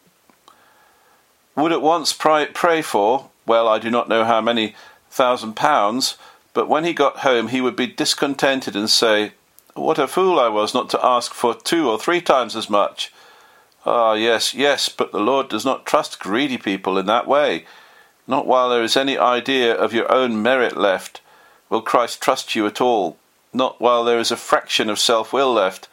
would 1.56 1.72
at 1.72 1.82
once 1.82 2.12
pray, 2.12 2.46
pray 2.46 2.82
for, 2.82 3.30
well, 3.44 3.66
I 3.66 3.78
do 3.78 3.90
not 3.90 4.08
know 4.08 4.24
how 4.24 4.40
many 4.40 4.76
thousand 5.10 5.54
pounds, 5.54 6.16
but 6.54 6.68
when 6.68 6.84
he 6.84 6.92
got 6.92 7.18
home 7.18 7.48
he 7.48 7.60
would 7.60 7.76
be 7.76 7.86
discontented 7.86 8.76
and 8.76 8.88
say, 8.88 9.32
what 9.74 9.98
a 9.98 10.08
fool 10.08 10.38
I 10.38 10.48
was 10.48 10.74
not 10.74 10.90
to 10.90 11.04
ask 11.04 11.32
for 11.32 11.54
two 11.54 11.88
or 11.88 11.98
three 11.98 12.20
times 12.20 12.56
as 12.56 12.68
much. 12.68 13.12
Ah, 13.86 14.14
yes, 14.14 14.54
yes, 14.54 14.88
but 14.88 15.12
the 15.12 15.20
Lord 15.20 15.48
does 15.48 15.64
not 15.64 15.86
trust 15.86 16.18
greedy 16.18 16.58
people 16.58 16.98
in 16.98 17.06
that 17.06 17.26
way. 17.26 17.64
Not 18.28 18.46
while 18.46 18.68
there 18.68 18.84
is 18.84 18.96
any 18.96 19.18
idea 19.18 19.74
of 19.74 19.94
your 19.94 20.12
own 20.12 20.40
merit 20.42 20.76
left 20.76 21.22
will 21.68 21.82
Christ 21.82 22.20
trust 22.20 22.54
you 22.54 22.66
at 22.66 22.80
all. 22.80 23.16
Not 23.52 23.80
while 23.80 24.04
there 24.04 24.20
is 24.20 24.30
a 24.30 24.36
fraction 24.36 24.90
of 24.90 25.00
self 25.00 25.32
will 25.32 25.52
left 25.52 25.88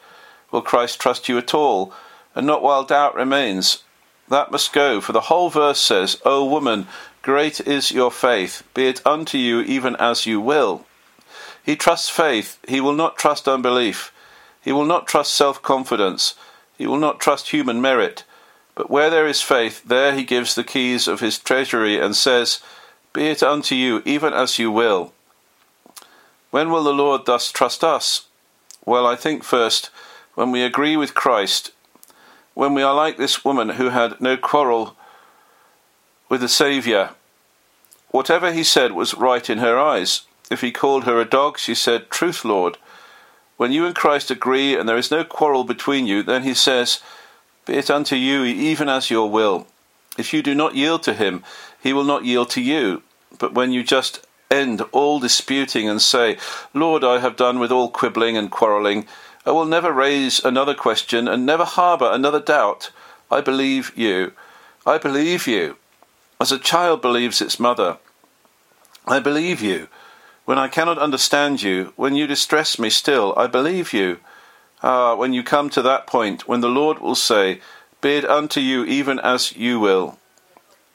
will 0.51 0.61
Christ 0.61 0.99
trust 0.99 1.27
you 1.27 1.37
at 1.37 1.53
all, 1.53 1.93
and 2.35 2.45
not 2.45 2.61
while 2.61 2.83
doubt 2.83 3.15
remains. 3.15 3.83
That 4.29 4.51
must 4.51 4.73
go, 4.73 5.01
for 5.01 5.11
the 5.11 5.27
whole 5.31 5.49
verse 5.49 5.79
says, 5.79 6.21
O 6.25 6.45
woman, 6.45 6.87
great 7.21 7.59
is 7.61 7.91
your 7.91 8.11
faith, 8.11 8.63
be 8.73 8.87
it 8.87 9.05
unto 9.05 9.37
you 9.37 9.61
even 9.61 9.95
as 9.95 10.25
you 10.25 10.39
will. 10.39 10.85
He 11.63 11.75
trusts 11.75 12.09
faith. 12.09 12.59
He 12.67 12.79
will 12.79 12.93
not 12.93 13.17
trust 13.17 13.47
unbelief. 13.47 14.13
He 14.61 14.71
will 14.71 14.85
not 14.85 15.07
trust 15.07 15.33
self 15.33 15.61
confidence. 15.61 16.35
He 16.77 16.85
will 16.85 16.97
not 16.97 17.19
trust 17.19 17.49
human 17.49 17.81
merit. 17.81 18.23
But 18.75 18.91
where 18.91 19.09
there 19.09 19.25
is 19.25 19.41
faith, 19.41 19.83
there 19.85 20.13
he 20.13 20.23
gives 20.23 20.53
the 20.53 20.63
keys 20.63 21.07
of 21.07 21.21
his 21.21 21.39
treasury 21.39 21.99
and 21.99 22.15
says, 22.15 22.59
Be 23.13 23.27
it 23.27 23.41
unto 23.41 23.73
you 23.73 24.03
even 24.05 24.33
as 24.33 24.59
you 24.59 24.69
will. 24.69 25.13
When 26.51 26.69
will 26.69 26.83
the 26.83 26.93
Lord 26.93 27.25
thus 27.25 27.51
trust 27.51 27.83
us? 27.83 28.27
Well, 28.85 29.07
I 29.07 29.15
think 29.15 29.43
first, 29.43 29.89
when 30.35 30.51
we 30.51 30.63
agree 30.63 30.95
with 30.97 31.15
Christ, 31.15 31.71
when 32.53 32.73
we 32.73 32.83
are 32.83 32.93
like 32.93 33.17
this 33.17 33.43
woman 33.43 33.69
who 33.69 33.89
had 33.89 34.21
no 34.21 34.37
quarrel 34.37 34.95
with 36.29 36.41
the 36.41 36.49
Saviour. 36.49 37.11
Whatever 38.09 38.51
he 38.51 38.63
said 38.63 38.93
was 38.93 39.13
right 39.13 39.49
in 39.49 39.59
her 39.59 39.77
eyes. 39.77 40.21
If 40.49 40.61
he 40.61 40.71
called 40.71 41.03
her 41.03 41.19
a 41.19 41.25
dog, 41.25 41.57
she 41.57 41.75
said, 41.75 42.09
Truth, 42.09 42.45
Lord. 42.45 42.77
When 43.57 43.71
you 43.71 43.85
and 43.85 43.95
Christ 43.95 44.31
agree 44.31 44.75
and 44.75 44.87
there 44.87 44.97
is 44.97 45.11
no 45.11 45.23
quarrel 45.23 45.63
between 45.63 46.07
you, 46.07 46.23
then 46.23 46.43
he 46.43 46.53
says, 46.53 46.99
Be 47.65 47.73
it 47.73 47.89
unto 47.89 48.15
you 48.15 48.43
even 48.43 48.89
as 48.89 49.09
your 49.09 49.29
will. 49.29 49.67
If 50.17 50.33
you 50.33 50.41
do 50.41 50.55
not 50.55 50.75
yield 50.75 51.03
to 51.03 51.13
him, 51.13 51.43
he 51.81 51.93
will 51.93 52.03
not 52.03 52.25
yield 52.25 52.49
to 52.51 52.61
you. 52.61 53.03
But 53.37 53.53
when 53.53 53.71
you 53.71 53.83
just 53.83 54.25
end 54.51 54.81
all 54.91 55.19
disputing 55.19 55.89
and 55.89 56.01
say, 56.01 56.37
Lord, 56.73 57.03
I 57.03 57.19
have 57.19 57.35
done 57.35 57.59
with 57.59 57.71
all 57.71 57.89
quibbling 57.89 58.37
and 58.37 58.51
quarrelling, 58.51 59.05
I 59.45 59.51
will 59.51 59.65
never 59.65 59.91
raise 59.91 60.43
another 60.43 60.73
question 60.73 61.27
and 61.27 61.45
never 61.45 61.65
harbour 61.65 62.09
another 62.11 62.39
doubt. 62.39 62.91
I 63.29 63.41
believe 63.41 63.91
you. 63.95 64.33
I 64.85 64.97
believe 64.97 65.47
you. 65.47 65.77
As 66.39 66.51
a 66.51 66.59
child 66.59 67.01
believes 67.01 67.41
its 67.41 67.59
mother. 67.59 67.97
I 69.07 69.19
believe 69.19 69.61
you. 69.61 69.87
When 70.45 70.59
I 70.59 70.67
cannot 70.67 70.99
understand 70.99 71.63
you, 71.63 71.93
when 71.95 72.15
you 72.15 72.27
distress 72.27 72.77
me 72.77 72.89
still, 72.89 73.33
I 73.35 73.47
believe 73.47 73.93
you. 73.93 74.19
Ah, 74.87 75.15
when 75.15 75.33
you 75.33 75.41
come 75.41 75.67
to 75.71 75.81
that 75.81 76.05
point, 76.05 76.47
when 76.47 76.61
the 76.61 76.69
Lord 76.69 76.99
will 76.99 77.15
say, 77.15 77.59
Be 78.01 78.17
it 78.17 78.23
unto 78.23 78.59
you 78.59 78.85
even 78.85 79.17
as 79.17 79.57
you 79.57 79.79
will. 79.79 80.19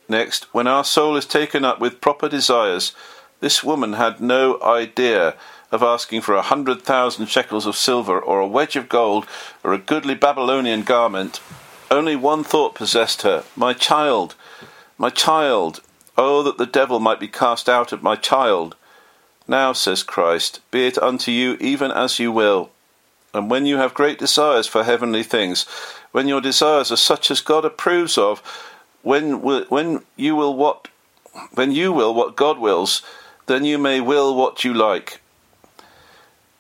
Next, 0.08 0.44
when 0.54 0.68
our 0.68 0.84
soul 0.84 1.16
is 1.16 1.26
taken 1.26 1.64
up 1.64 1.80
with 1.80 2.00
proper 2.00 2.28
desires, 2.28 2.92
this 3.40 3.64
woman 3.64 3.94
had 3.94 4.20
no 4.20 4.62
idea 4.62 5.34
of 5.72 5.82
asking 5.82 6.20
for 6.20 6.36
a 6.36 6.42
hundred 6.42 6.82
thousand 6.82 7.26
shekels 7.26 7.66
of 7.66 7.74
silver, 7.74 8.20
or 8.20 8.38
a 8.38 8.46
wedge 8.46 8.76
of 8.76 8.88
gold, 8.88 9.26
or 9.64 9.72
a 9.72 9.78
goodly 9.78 10.14
Babylonian 10.14 10.84
garment. 10.84 11.40
Only 11.90 12.14
one 12.14 12.44
thought 12.44 12.76
possessed 12.76 13.22
her 13.22 13.42
My 13.56 13.72
child, 13.72 14.36
my 14.98 15.10
child. 15.10 15.80
Oh, 16.16 16.44
that 16.44 16.58
the 16.58 16.66
devil 16.66 17.00
might 17.00 17.18
be 17.18 17.26
cast 17.26 17.68
out 17.68 17.90
of 17.90 18.04
my 18.04 18.14
child. 18.14 18.76
Now, 19.48 19.72
says 19.72 20.04
Christ, 20.04 20.60
be 20.70 20.86
it 20.86 20.96
unto 20.96 21.32
you 21.32 21.56
even 21.58 21.90
as 21.90 22.20
you 22.20 22.30
will. 22.30 22.70
And 23.32 23.50
when 23.50 23.66
you 23.66 23.76
have 23.76 23.94
great 23.94 24.18
desires 24.18 24.66
for 24.66 24.84
heavenly 24.84 25.22
things, 25.22 25.64
when 26.12 26.28
your 26.28 26.40
desires 26.40 26.90
are 26.90 26.96
such 26.96 27.30
as 27.30 27.40
God 27.40 27.64
approves 27.64 28.18
of, 28.18 28.40
when 29.02 29.40
when 29.40 30.02
you 30.16 30.36
will 30.36 30.54
what 30.54 30.88
when 31.54 31.72
you 31.72 31.92
will 31.92 32.12
what 32.12 32.36
God 32.36 32.58
wills, 32.58 33.02
then 33.46 33.64
you 33.64 33.78
may 33.78 34.00
will 34.00 34.34
what 34.34 34.64
you 34.64 34.74
like. 34.74 35.20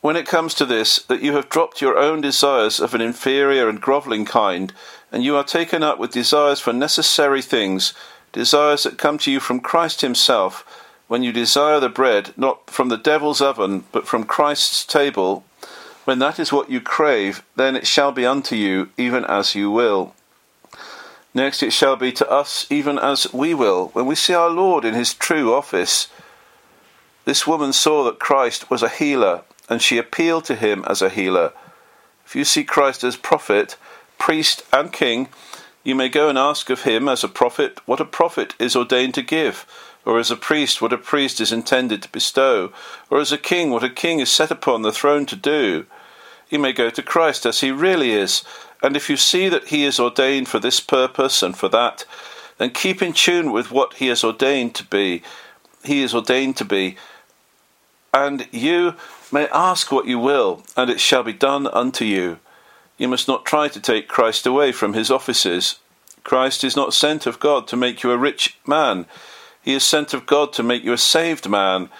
When 0.00 0.16
it 0.16 0.26
comes 0.26 0.54
to 0.54 0.64
this, 0.64 1.02
that 1.02 1.22
you 1.22 1.34
have 1.34 1.50
dropped 1.50 1.82
your 1.82 1.98
own 1.98 2.22
desires 2.22 2.80
of 2.80 2.94
an 2.94 3.02
inferior 3.02 3.68
and 3.68 3.80
grovelling 3.80 4.24
kind, 4.24 4.72
and 5.12 5.22
you 5.22 5.36
are 5.36 5.44
taken 5.44 5.82
up 5.82 5.98
with 5.98 6.12
desires 6.12 6.60
for 6.60 6.72
necessary 6.72 7.42
things, 7.42 7.92
desires 8.32 8.84
that 8.84 8.96
come 8.96 9.18
to 9.18 9.30
you 9.30 9.40
from 9.40 9.60
Christ 9.60 10.00
Himself, 10.00 10.64
when 11.08 11.22
you 11.22 11.32
desire 11.32 11.80
the 11.80 11.88
bread 11.88 12.32
not 12.36 12.70
from 12.70 12.88
the 12.88 12.96
devil's 12.96 13.42
oven, 13.42 13.84
but 13.92 14.06
from 14.06 14.24
Christ's 14.24 14.86
table, 14.86 15.44
when 16.10 16.18
that 16.18 16.40
is 16.40 16.52
what 16.52 16.68
you 16.68 16.80
crave, 16.80 17.44
then 17.54 17.76
it 17.76 17.86
shall 17.86 18.10
be 18.10 18.26
unto 18.26 18.56
you 18.56 18.88
even 18.98 19.24
as 19.26 19.54
you 19.54 19.70
will. 19.70 20.12
Next, 21.32 21.62
it 21.62 21.72
shall 21.72 21.94
be 21.94 22.10
to 22.10 22.28
us 22.28 22.66
even 22.68 22.98
as 22.98 23.32
we 23.32 23.54
will, 23.54 23.90
when 23.92 24.06
we 24.06 24.16
see 24.16 24.34
our 24.34 24.50
Lord 24.50 24.84
in 24.84 24.94
His 24.94 25.14
true 25.14 25.54
office. 25.54 26.08
This 27.26 27.46
woman 27.46 27.72
saw 27.72 28.02
that 28.02 28.18
Christ 28.18 28.68
was 28.68 28.82
a 28.82 28.88
healer 28.88 29.42
and 29.68 29.80
she 29.80 29.98
appealed 29.98 30.46
to 30.46 30.56
him 30.56 30.84
as 30.88 31.00
a 31.00 31.10
healer. 31.10 31.52
If 32.26 32.34
you 32.34 32.44
see 32.44 32.64
Christ 32.64 33.04
as 33.04 33.16
prophet, 33.16 33.76
priest, 34.18 34.64
and 34.72 34.92
king, 34.92 35.28
you 35.84 35.94
may 35.94 36.08
go 36.08 36.28
and 36.28 36.36
ask 36.36 36.70
of 36.70 36.82
him 36.82 37.08
as 37.08 37.22
a 37.22 37.28
prophet 37.28 37.78
what 37.86 38.00
a 38.00 38.04
prophet 38.04 38.56
is 38.58 38.74
ordained 38.74 39.14
to 39.14 39.22
give, 39.22 39.64
or 40.04 40.18
as 40.18 40.32
a 40.32 40.36
priest 40.36 40.82
what 40.82 40.92
a 40.92 40.98
priest 40.98 41.40
is 41.40 41.52
intended 41.52 42.02
to 42.02 42.08
bestow, 42.08 42.72
or 43.10 43.20
as 43.20 43.30
a 43.30 43.38
king 43.38 43.70
what 43.70 43.84
a 43.84 43.88
king 43.88 44.18
is 44.18 44.28
set 44.28 44.50
upon 44.50 44.82
the 44.82 44.90
throne 44.90 45.24
to 45.26 45.36
do. 45.36 45.86
You 46.50 46.58
may 46.58 46.72
go 46.72 46.90
to 46.90 47.02
Christ 47.02 47.46
as 47.46 47.60
he 47.60 47.70
really 47.70 48.12
is, 48.12 48.44
and 48.82 48.96
if 48.96 49.08
you 49.08 49.16
see 49.16 49.48
that 49.48 49.68
he 49.68 49.84
is 49.84 49.98
ordained 49.98 50.48
for 50.48 50.58
this 50.58 50.80
purpose 50.80 51.42
and 51.42 51.56
for 51.56 51.68
that, 51.68 52.04
then 52.58 52.70
keep 52.70 53.00
in 53.00 53.12
tune 53.12 53.52
with 53.52 53.70
what 53.70 53.94
he 53.94 54.08
is 54.08 54.22
ordained 54.22 54.74
to 54.74 54.84
be. 54.84 55.22
He 55.84 56.02
is 56.02 56.14
ordained 56.14 56.56
to 56.56 56.64
be, 56.64 56.96
and 58.12 58.46
you 58.50 58.94
may 59.32 59.48
ask 59.48 59.90
what 59.90 60.06
you 60.06 60.18
will, 60.18 60.62
and 60.76 60.90
it 60.90 61.00
shall 61.00 61.22
be 61.22 61.32
done 61.32 61.68
unto 61.68 62.04
you. 62.04 62.38
You 62.98 63.08
must 63.08 63.28
not 63.28 63.46
try 63.46 63.68
to 63.68 63.80
take 63.80 64.08
Christ 64.08 64.46
away 64.46 64.72
from 64.72 64.92
his 64.92 65.10
offices. 65.10 65.78
Christ 66.22 66.64
is 66.64 66.76
not 66.76 66.92
sent 66.92 67.26
of 67.26 67.40
God 67.40 67.66
to 67.68 67.76
make 67.76 68.02
you 68.02 68.10
a 68.10 68.18
rich 68.18 68.58
man, 68.66 69.06
he 69.62 69.74
is 69.74 69.84
sent 69.84 70.14
of 70.14 70.26
God 70.26 70.52
to 70.54 70.62
make 70.62 70.84
you 70.84 70.92
a 70.92 70.98
saved 70.98 71.48
man. 71.48 71.90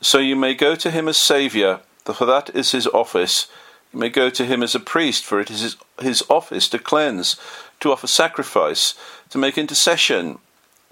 So 0.00 0.18
you 0.18 0.36
may 0.36 0.54
go 0.54 0.74
to 0.76 0.90
him 0.90 1.08
as 1.08 1.16
Saviour, 1.16 1.80
for 2.04 2.24
that 2.24 2.50
is 2.54 2.72
his 2.72 2.86
office. 2.88 3.48
You 3.92 3.98
may 3.98 4.08
go 4.08 4.30
to 4.30 4.44
him 4.44 4.62
as 4.62 4.74
a 4.74 4.80
priest, 4.80 5.24
for 5.24 5.40
it 5.40 5.50
is 5.50 5.60
his, 5.60 5.76
his 6.00 6.24
office 6.28 6.68
to 6.68 6.78
cleanse, 6.78 7.36
to 7.80 7.92
offer 7.92 8.06
sacrifice, 8.06 8.94
to 9.30 9.38
make 9.38 9.58
intercession. 9.58 10.38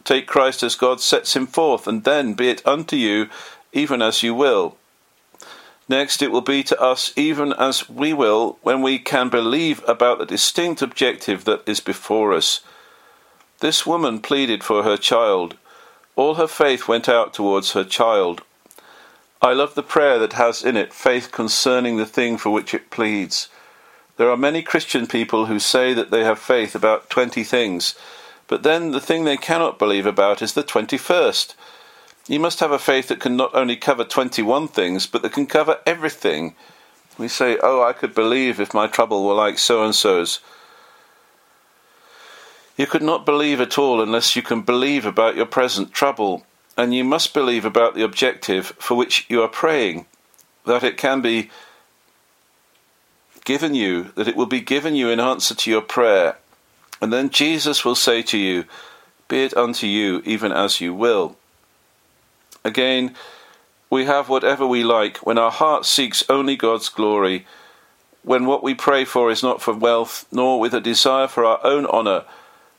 Take 0.05 0.27
Christ 0.27 0.63
as 0.63 0.75
God 0.75 1.01
sets 1.01 1.37
him 1.37 1.47
forth, 1.47 1.87
and 1.87 2.05
then 2.05 2.35
be 2.35 2.49
it 2.49 2.67
unto 2.67 2.97
you 2.97 3.29
even 3.73 4.03
as 4.03 4.23
you 4.23 4.35
will. 4.35 4.77
Next, 5.89 6.21
it 6.21 6.31
will 6.31 6.43
be 6.43 6.63
to 6.65 6.81
us 6.81 7.13
even 7.17 7.53
as 7.55 7.89
we 7.89 8.13
will 8.13 8.59
when 8.63 8.83
we 8.83 8.99
can 8.99 9.29
believe 9.29 9.83
about 9.89 10.19
the 10.19 10.27
distinct 10.27 10.83
objective 10.83 11.45
that 11.45 11.67
is 11.67 11.81
before 11.81 12.35
us. 12.35 12.61
This 13.61 13.87
woman 13.87 14.21
pleaded 14.21 14.63
for 14.63 14.83
her 14.83 14.97
child. 14.97 15.57
All 16.15 16.35
her 16.35 16.47
faith 16.47 16.89
went 16.89 17.09
out 17.09 17.33
towards 17.33 17.73
her 17.73 17.85
child. 17.85 18.43
I 19.41 19.53
love 19.53 19.75
the 19.75 19.83
prayer 19.83 20.19
that 20.19 20.33
has 20.33 20.65
in 20.65 20.77
it 20.77 20.93
faith 20.93 21.31
concerning 21.31 21.97
the 21.97 22.07
thing 22.07 22.39
for 22.39 22.51
which 22.51 22.75
it 22.75 22.91
pleads. 22.91 23.49
There 24.17 24.31
are 24.31 24.37
many 24.37 24.63
Christian 24.63 25.07
people 25.07 25.47
who 25.47 25.61
say 25.61 25.95
that 25.95 26.11
they 26.11 26.25
have 26.25 26.41
faith 26.41 26.75
about 26.75 27.09
twenty 27.09 27.45
things, 27.45 27.95
but 28.49 28.65
then 28.65 28.91
the 28.91 29.01
thing 29.01 29.25
they 29.25 29.37
cannot 29.37 29.79
believe 29.79 30.07
about 30.07 30.43
is 30.43 30.55
the 30.55 30.65
twenty 30.65 30.99
first. 30.99 31.55
You 32.29 32.39
must 32.39 32.61
have 32.61 32.73
a 32.73 32.79
faith 32.79 33.09
that 33.09 33.21
can 33.21 33.37
not 33.37 33.55
only 33.55 33.75
cover 33.75 34.05
21 34.05 34.69
things, 34.69 35.07
but 35.07 35.23
that 35.23 35.33
can 35.33 35.47
cover 35.47 35.81
everything. 35.87 36.55
We 37.17 37.27
say, 37.27 37.59
Oh, 37.63 37.83
I 37.83 37.95
could 37.95 38.15
believe 38.15 38.61
if 38.61 38.75
my 38.75 38.87
trouble 38.87 39.27
were 39.27 39.35
like 39.35 39.59
so 39.59 39.83
and 39.83 39.95
so's. 39.95 40.41
You 42.77 42.87
could 42.87 43.03
not 43.03 43.25
believe 43.25 43.63
at 43.63 43.79
all 43.79 44.03
unless 44.03 44.37
you 44.37 44.43
can 44.43 44.61
believe 44.61 45.07
about 45.07 45.37
your 45.37 45.47
present 45.47 45.93
trouble, 45.93 46.45
and 46.79 46.95
you 46.95 47.03
must 47.03 47.35
believe 47.35 47.65
about 47.65 47.97
the 47.97 48.05
objective 48.05 48.67
for 48.79 48.97
which 48.97 49.27
you 49.29 49.43
are 49.43 49.49
praying, 49.49 50.07
that 50.65 50.85
it 50.85 50.97
can 50.97 51.21
be 51.21 51.51
given 53.45 53.75
you, 53.75 54.13
that 54.15 54.29
it 54.29 54.37
will 54.37 54.47
be 54.47 54.61
given 54.61 54.95
you 54.95 55.09
in 55.09 55.19
answer 55.19 55.57
to 55.57 55.71
your 55.71 55.81
prayer. 55.81 56.37
And 57.03 57.13
then 57.13 57.31
Jesus 57.31 57.85
will 57.85 57.97
say 57.97 58.23
to 58.23 58.39
you, 58.39 58.65
Be 59.27 59.43
it 59.43 59.57
unto 59.57 59.89
you 59.89 60.23
even 60.25 60.53
as 60.53 60.81
you 60.81 60.95
will. 60.95 61.37
Again, 62.65 63.17
we 63.91 64.05
have 64.05 64.29
whatever 64.29 64.65
we 64.65 64.85
like 64.85 65.17
when 65.19 65.39
our 65.39 65.51
heart 65.51 65.85
seeks 65.85 66.23
only 66.29 66.55
God's 66.55 66.89
glory, 66.89 67.45
when 68.23 68.47
what 68.47 68.63
we 68.63 68.75
pray 68.75 69.05
for 69.05 69.33
is 69.33 69.43
not 69.43 69.61
for 69.61 69.75
wealth, 69.75 70.27
nor 70.31 70.61
with 70.61 70.75
a 70.75 70.81
desire 70.81 71.27
for 71.27 71.45
our 71.45 71.59
own 71.65 71.87
honour, 71.87 72.25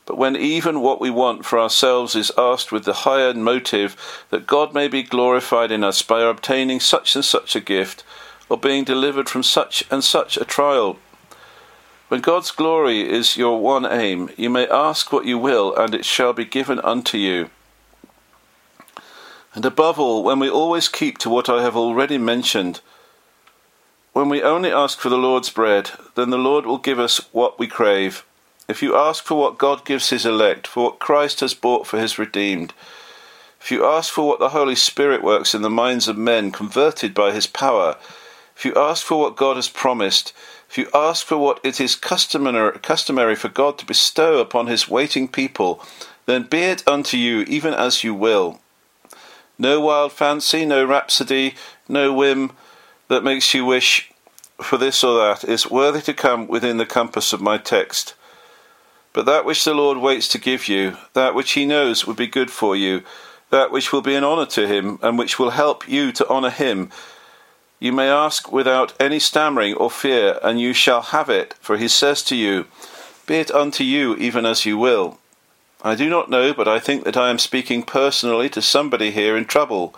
but 0.06 0.18
when 0.18 0.36
even 0.36 0.80
what 0.80 1.00
we 1.00 1.10
want 1.10 1.44
for 1.44 1.58
ourselves 1.58 2.14
is 2.16 2.32
asked 2.36 2.72
with 2.72 2.84
the 2.84 3.04
higher 3.04 3.32
motive 3.34 4.24
that 4.30 4.46
God 4.46 4.74
may 4.74 4.88
be 4.88 5.02
glorified 5.02 5.70
in 5.70 5.84
us 5.84 6.02
by 6.02 6.22
obtaining 6.22 6.80
such 6.80 7.14
and 7.14 7.24
such 7.24 7.54
a 7.54 7.60
gift, 7.60 8.02
or 8.48 8.58
being 8.58 8.84
delivered 8.84 9.28
from 9.28 9.42
such 9.42 9.84
and 9.90 10.02
such 10.02 10.36
a 10.36 10.44
trial. 10.44 10.98
When 12.08 12.20
God's 12.20 12.50
glory 12.50 13.08
is 13.08 13.36
your 13.36 13.60
one 13.60 13.86
aim, 13.86 14.30
you 14.36 14.50
may 14.50 14.66
ask 14.66 15.12
what 15.12 15.26
you 15.26 15.38
will, 15.38 15.76
and 15.76 15.94
it 15.94 16.04
shall 16.04 16.32
be 16.32 16.44
given 16.44 16.80
unto 16.80 17.16
you. 17.16 17.50
And 19.54 19.64
above 19.64 20.00
all, 20.00 20.24
when 20.24 20.40
we 20.40 20.50
always 20.50 20.88
keep 20.88 21.18
to 21.18 21.30
what 21.30 21.48
I 21.48 21.62
have 21.62 21.76
already 21.76 22.18
mentioned, 22.18 22.80
when 24.12 24.28
we 24.28 24.42
only 24.42 24.72
ask 24.72 24.98
for 24.98 25.08
the 25.08 25.16
Lord's 25.16 25.50
bread, 25.50 25.92
then 26.16 26.30
the 26.30 26.38
Lord 26.38 26.66
will 26.66 26.78
give 26.78 26.98
us 26.98 27.18
what 27.32 27.60
we 27.60 27.68
crave. 27.68 28.24
If 28.70 28.84
you 28.84 28.94
ask 28.94 29.24
for 29.24 29.34
what 29.34 29.58
God 29.58 29.84
gives 29.84 30.10
his 30.10 30.24
elect, 30.24 30.64
for 30.64 30.84
what 30.84 31.00
Christ 31.00 31.40
has 31.40 31.54
bought 31.54 31.88
for 31.88 31.98
his 31.98 32.20
redeemed, 32.20 32.72
if 33.60 33.72
you 33.72 33.84
ask 33.84 34.12
for 34.12 34.28
what 34.28 34.38
the 34.38 34.50
Holy 34.50 34.76
Spirit 34.76 35.24
works 35.24 35.56
in 35.56 35.62
the 35.62 35.68
minds 35.68 36.06
of 36.06 36.16
men 36.16 36.52
converted 36.52 37.12
by 37.12 37.32
his 37.32 37.48
power, 37.48 37.96
if 38.54 38.64
you 38.64 38.72
ask 38.76 39.04
for 39.04 39.18
what 39.18 39.34
God 39.34 39.56
has 39.56 39.68
promised, 39.68 40.32
if 40.68 40.78
you 40.78 40.88
ask 40.94 41.26
for 41.26 41.36
what 41.36 41.58
it 41.64 41.80
is 41.80 41.96
customary 41.96 43.34
for 43.34 43.48
God 43.48 43.76
to 43.78 43.84
bestow 43.84 44.38
upon 44.38 44.68
his 44.68 44.88
waiting 44.88 45.26
people, 45.26 45.84
then 46.26 46.44
be 46.44 46.60
it 46.60 46.86
unto 46.86 47.16
you 47.16 47.40
even 47.48 47.74
as 47.74 48.04
you 48.04 48.14
will. 48.14 48.60
No 49.58 49.80
wild 49.80 50.12
fancy, 50.12 50.64
no 50.64 50.84
rhapsody, 50.84 51.56
no 51.88 52.12
whim 52.12 52.52
that 53.08 53.24
makes 53.24 53.52
you 53.52 53.64
wish 53.64 54.12
for 54.62 54.78
this 54.78 55.02
or 55.02 55.18
that 55.18 55.42
is 55.42 55.68
worthy 55.68 56.02
to 56.02 56.14
come 56.14 56.46
within 56.46 56.76
the 56.76 56.86
compass 56.86 57.32
of 57.32 57.40
my 57.40 57.58
text. 57.58 58.14
But 59.12 59.26
that 59.26 59.44
which 59.44 59.64
the 59.64 59.74
Lord 59.74 59.98
waits 59.98 60.28
to 60.28 60.38
give 60.38 60.68
you, 60.68 60.96
that 61.14 61.34
which 61.34 61.52
he 61.52 61.66
knows 61.66 62.06
would 62.06 62.16
be 62.16 62.26
good 62.26 62.50
for 62.50 62.76
you, 62.76 63.02
that 63.50 63.72
which 63.72 63.92
will 63.92 64.02
be 64.02 64.14
an 64.14 64.24
honour 64.24 64.46
to 64.46 64.66
him, 64.66 64.98
and 65.02 65.18
which 65.18 65.38
will 65.38 65.50
help 65.50 65.88
you 65.88 66.12
to 66.12 66.28
honour 66.28 66.50
him, 66.50 66.90
you 67.80 67.92
may 67.92 68.10
ask 68.10 68.52
without 68.52 68.92
any 69.00 69.18
stammering 69.18 69.74
or 69.74 69.90
fear, 69.90 70.38
and 70.42 70.60
you 70.60 70.74
shall 70.74 71.00
have 71.00 71.30
it, 71.30 71.54
for 71.60 71.78
he 71.78 71.88
says 71.88 72.22
to 72.24 72.36
you, 72.36 72.66
Be 73.26 73.36
it 73.36 73.50
unto 73.50 73.82
you 73.82 74.14
even 74.16 74.44
as 74.44 74.66
you 74.66 74.76
will. 74.76 75.18
I 75.82 75.94
do 75.94 76.10
not 76.10 76.28
know, 76.28 76.52
but 76.52 76.68
I 76.68 76.78
think 76.78 77.04
that 77.04 77.16
I 77.16 77.30
am 77.30 77.38
speaking 77.38 77.82
personally 77.82 78.50
to 78.50 78.60
somebody 78.60 79.12
here 79.12 79.34
in 79.34 79.46
trouble, 79.46 79.94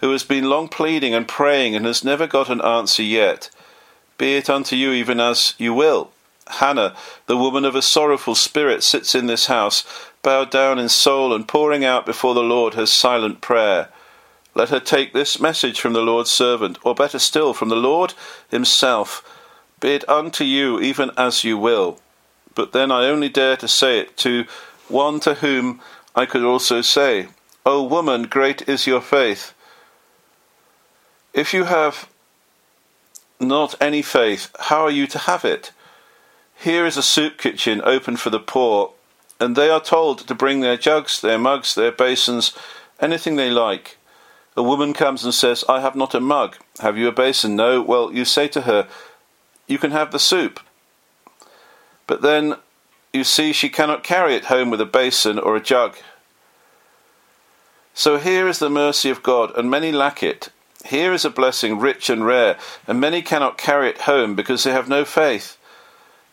who 0.00 0.12
has 0.12 0.24
been 0.24 0.50
long 0.50 0.68
pleading 0.68 1.14
and 1.14 1.26
praying 1.26 1.74
and 1.74 1.86
has 1.86 2.04
never 2.04 2.26
got 2.26 2.50
an 2.50 2.60
answer 2.60 3.02
yet. 3.02 3.48
Be 4.18 4.36
it 4.36 4.50
unto 4.50 4.76
you 4.76 4.92
even 4.92 5.18
as 5.18 5.54
you 5.56 5.72
will. 5.72 6.10
Hannah, 6.48 6.94
the 7.26 7.36
woman 7.36 7.64
of 7.64 7.74
a 7.74 7.82
sorrowful 7.82 8.34
spirit, 8.34 8.82
sits 8.82 9.14
in 9.14 9.26
this 9.26 9.46
house, 9.46 9.84
bowed 10.22 10.50
down 10.50 10.78
in 10.78 10.88
soul 10.88 11.34
and 11.34 11.46
pouring 11.46 11.84
out 11.84 12.06
before 12.06 12.34
the 12.34 12.42
Lord 12.42 12.74
her 12.74 12.86
silent 12.86 13.40
prayer. 13.40 13.88
let 14.54 14.68
her 14.68 14.80
take 14.80 15.12
this 15.12 15.40
message 15.40 15.80
from 15.80 15.94
the 15.94 16.02
Lord's 16.02 16.30
servant, 16.30 16.78
or 16.84 16.94
better 16.94 17.18
still, 17.18 17.54
from 17.54 17.70
the 17.70 17.76
Lord 17.76 18.12
himself. 18.50 19.22
Be 19.80 19.94
it 19.94 20.08
unto 20.08 20.44
you 20.44 20.78
even 20.80 21.10
as 21.16 21.42
you 21.42 21.56
will. 21.56 22.00
But 22.54 22.72
then 22.72 22.92
I 22.92 23.06
only 23.06 23.28
dare 23.30 23.56
to 23.56 23.68
say 23.68 23.98
it 23.98 24.16
to 24.18 24.44
one 24.88 25.20
to 25.20 25.34
whom 25.34 25.80
I 26.14 26.26
could 26.26 26.44
also 26.44 26.82
say, 26.82 27.28
O 27.64 27.82
woman, 27.82 28.24
great 28.24 28.68
is 28.68 28.86
your 28.86 29.00
faith. 29.00 29.54
If 31.32 31.54
you 31.54 31.64
have 31.64 32.08
not 33.40 33.74
any 33.80 34.02
faith, 34.02 34.54
how 34.58 34.82
are 34.82 34.90
you 34.90 35.06
to 35.08 35.18
have 35.18 35.44
it? 35.44 35.72
Here 36.62 36.86
is 36.86 36.96
a 36.96 37.02
soup 37.02 37.38
kitchen 37.38 37.82
open 37.84 38.16
for 38.16 38.30
the 38.30 38.38
poor, 38.38 38.92
and 39.40 39.56
they 39.56 39.68
are 39.68 39.80
told 39.80 40.20
to 40.20 40.32
bring 40.32 40.60
their 40.60 40.76
jugs, 40.76 41.20
their 41.20 41.36
mugs, 41.36 41.74
their 41.74 41.90
basins, 41.90 42.56
anything 43.00 43.34
they 43.34 43.50
like. 43.50 43.98
A 44.56 44.62
woman 44.62 44.92
comes 44.92 45.24
and 45.24 45.34
says, 45.34 45.64
I 45.68 45.80
have 45.80 45.96
not 45.96 46.14
a 46.14 46.20
mug. 46.20 46.56
Have 46.78 46.96
you 46.96 47.08
a 47.08 47.12
basin? 47.12 47.56
No. 47.56 47.82
Well, 47.82 48.12
you 48.12 48.24
say 48.24 48.46
to 48.46 48.60
her, 48.60 48.86
You 49.66 49.76
can 49.76 49.90
have 49.90 50.12
the 50.12 50.20
soup. 50.20 50.60
But 52.06 52.22
then 52.22 52.54
you 53.12 53.24
see 53.24 53.52
she 53.52 53.68
cannot 53.68 54.04
carry 54.04 54.36
it 54.36 54.44
home 54.44 54.70
with 54.70 54.80
a 54.80 54.86
basin 54.86 55.40
or 55.40 55.56
a 55.56 55.60
jug. 55.60 55.96
So 57.92 58.18
here 58.18 58.46
is 58.46 58.60
the 58.60 58.70
mercy 58.70 59.10
of 59.10 59.24
God, 59.24 59.50
and 59.58 59.68
many 59.68 59.90
lack 59.90 60.22
it. 60.22 60.50
Here 60.84 61.12
is 61.12 61.24
a 61.24 61.30
blessing 61.30 61.80
rich 61.80 62.08
and 62.08 62.24
rare, 62.24 62.56
and 62.86 63.00
many 63.00 63.20
cannot 63.20 63.58
carry 63.58 63.88
it 63.88 64.02
home 64.02 64.36
because 64.36 64.62
they 64.62 64.70
have 64.70 64.88
no 64.88 65.04
faith. 65.04 65.56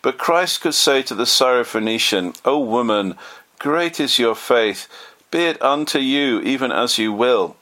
But 0.02 0.18
Christ 0.18 0.62
could 0.62 0.74
say 0.74 1.02
to 1.04 1.16
the 1.16 1.26
Syrophoenician, 1.26 2.38
O 2.46 2.60
woman, 2.60 3.16
great 3.58 4.00
is 4.00 4.20
your 4.20 4.36
faith, 4.36 4.88
be 5.32 5.40
it 5.40 5.62
unto 5.62 6.00
you 6.00 6.40
even 6.42 6.72
as 6.72 6.98
you 6.98 7.12
will. 7.12 7.58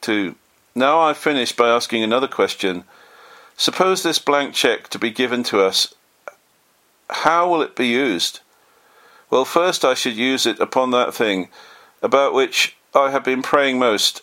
2. 0.00 0.34
Now 0.74 1.00
I 1.00 1.12
finish 1.12 1.52
by 1.52 1.68
asking 1.68 2.02
another 2.02 2.28
question. 2.28 2.84
Suppose 3.56 4.02
this 4.02 4.18
blank 4.18 4.54
cheque 4.54 4.88
to 4.88 4.98
be 4.98 5.10
given 5.10 5.42
to 5.44 5.60
us, 5.60 5.94
how 7.10 7.48
will 7.48 7.62
it 7.62 7.74
be 7.74 7.86
used? 7.86 8.40
Well, 9.30 9.44
first 9.44 9.84
I 9.84 9.94
should 9.94 10.16
use 10.16 10.46
it 10.46 10.60
upon 10.60 10.90
that 10.90 11.14
thing 11.14 11.48
about 12.02 12.34
which 12.34 12.76
I 12.94 13.10
have 13.10 13.24
been 13.24 13.42
praying 13.42 13.78
most. 13.78 14.22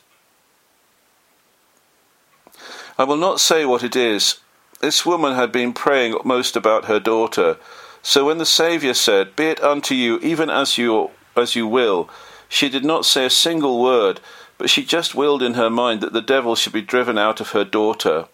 I 2.97 3.03
will 3.03 3.17
not 3.17 3.39
say 3.39 3.65
what 3.65 3.83
it 3.83 3.95
is. 3.95 4.39
This 4.85 5.03
woman 5.03 5.33
had 5.33 5.51
been 5.51 5.73
praying 5.73 6.15
most 6.23 6.55
about 6.55 6.85
her 6.85 6.99
daughter. 6.99 7.57
So 8.03 8.25
when 8.25 8.37
the 8.37 8.45
Saviour 8.45 8.93
said, 8.93 9.35
Be 9.35 9.45
it 9.45 9.59
unto 9.63 9.95
you 9.95 10.19
even 10.19 10.47
as 10.51 10.77
you 10.77 11.09
as 11.35 11.55
you 11.55 11.65
will, 11.65 12.07
she 12.47 12.69
did 12.69 12.85
not 12.85 13.03
say 13.03 13.25
a 13.25 13.31
single 13.31 13.81
word, 13.81 14.19
but 14.59 14.69
she 14.69 14.85
just 14.85 15.15
willed 15.15 15.41
in 15.41 15.55
her 15.55 15.71
mind 15.71 16.01
that 16.01 16.13
the 16.13 16.21
devil 16.21 16.55
should 16.55 16.71
be 16.71 16.83
driven 16.83 17.17
out 17.17 17.41
of 17.41 17.49
her 17.49 17.63
daughter. 17.63 18.25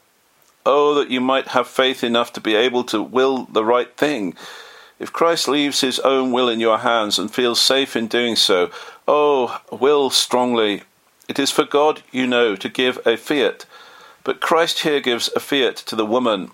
Oh, 0.65 0.93
that 0.95 1.09
you 1.09 1.21
might 1.21 1.47
have 1.55 1.69
faith 1.69 2.03
enough 2.03 2.33
to 2.33 2.41
be 2.41 2.53
able 2.53 2.83
to 2.83 3.01
will 3.01 3.45
the 3.45 3.63
right 3.63 3.95
thing. 3.95 4.35
If 4.99 5.13
Christ 5.13 5.47
leaves 5.47 5.79
his 5.79 5.99
own 5.99 6.33
will 6.33 6.49
in 6.49 6.59
your 6.59 6.79
hands 6.79 7.17
and 7.17 7.33
feels 7.33 7.61
safe 7.61 7.95
in 7.95 8.07
doing 8.07 8.35
so, 8.35 8.71
oh, 9.07 9.61
will 9.71 10.09
strongly. 10.09 10.83
It 11.29 11.39
is 11.39 11.49
for 11.49 11.63
God, 11.63 12.03
you 12.11 12.27
know, 12.27 12.57
to 12.57 12.67
give 12.67 12.99
a 13.05 13.15
fiat. 13.15 13.65
But 14.23 14.39
Christ 14.39 14.79
here 14.81 14.99
gives 14.99 15.29
a 15.35 15.39
fiat 15.39 15.75
to 15.77 15.95
the 15.95 16.05
woman. 16.05 16.51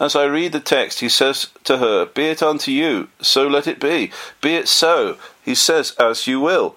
As 0.00 0.16
I 0.16 0.24
read 0.24 0.52
the 0.52 0.60
text, 0.60 1.00
he 1.00 1.08
says 1.08 1.48
to 1.64 1.78
her, 1.78 2.06
Be 2.06 2.26
it 2.26 2.42
unto 2.42 2.70
you, 2.70 3.08
so 3.20 3.46
let 3.46 3.66
it 3.66 3.80
be. 3.80 4.10
Be 4.40 4.56
it 4.56 4.68
so, 4.68 5.18
he 5.42 5.54
says, 5.54 5.94
as 5.98 6.26
you 6.26 6.40
will. 6.40 6.76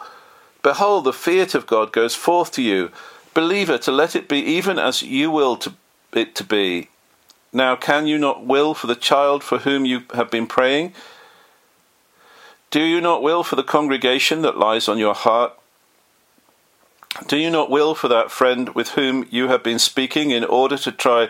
Behold, 0.61 1.05
the 1.05 1.13
fiat 1.13 1.55
of 1.55 1.65
God 1.65 1.91
goes 1.91 2.15
forth 2.15 2.51
to 2.53 2.61
you. 2.61 2.91
Believer, 3.33 3.77
to 3.79 3.91
let 3.91 4.15
it 4.15 4.27
be 4.27 4.39
even 4.39 4.77
as 4.79 5.01
you 5.01 5.31
will 5.31 5.57
to 5.57 5.73
it 6.13 6.35
to 6.35 6.43
be. 6.43 6.89
Now, 7.53 7.75
can 7.75 8.07
you 8.07 8.17
not 8.17 8.45
will 8.45 8.73
for 8.73 8.87
the 8.87 8.95
child 8.95 9.43
for 9.43 9.59
whom 9.59 9.85
you 9.85 10.03
have 10.13 10.29
been 10.29 10.47
praying? 10.47 10.93
Do 12.69 12.81
you 12.81 12.99
not 12.99 13.23
will 13.23 13.43
for 13.43 13.55
the 13.55 13.63
congregation 13.63 14.41
that 14.41 14.57
lies 14.57 14.87
on 14.87 14.97
your 14.97 15.13
heart? 15.13 15.57
Do 17.27 17.37
you 17.37 17.49
not 17.49 17.69
will 17.69 17.95
for 17.95 18.07
that 18.07 18.31
friend 18.31 18.69
with 18.69 18.89
whom 18.89 19.27
you 19.29 19.47
have 19.47 19.63
been 19.63 19.79
speaking 19.79 20.31
in 20.31 20.43
order 20.43 20.77
to 20.77 20.91
try 20.91 21.29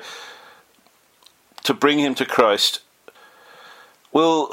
to 1.63 1.73
bring 1.73 1.99
him 1.99 2.15
to 2.15 2.25
Christ? 2.25 2.81
Will 4.11 4.51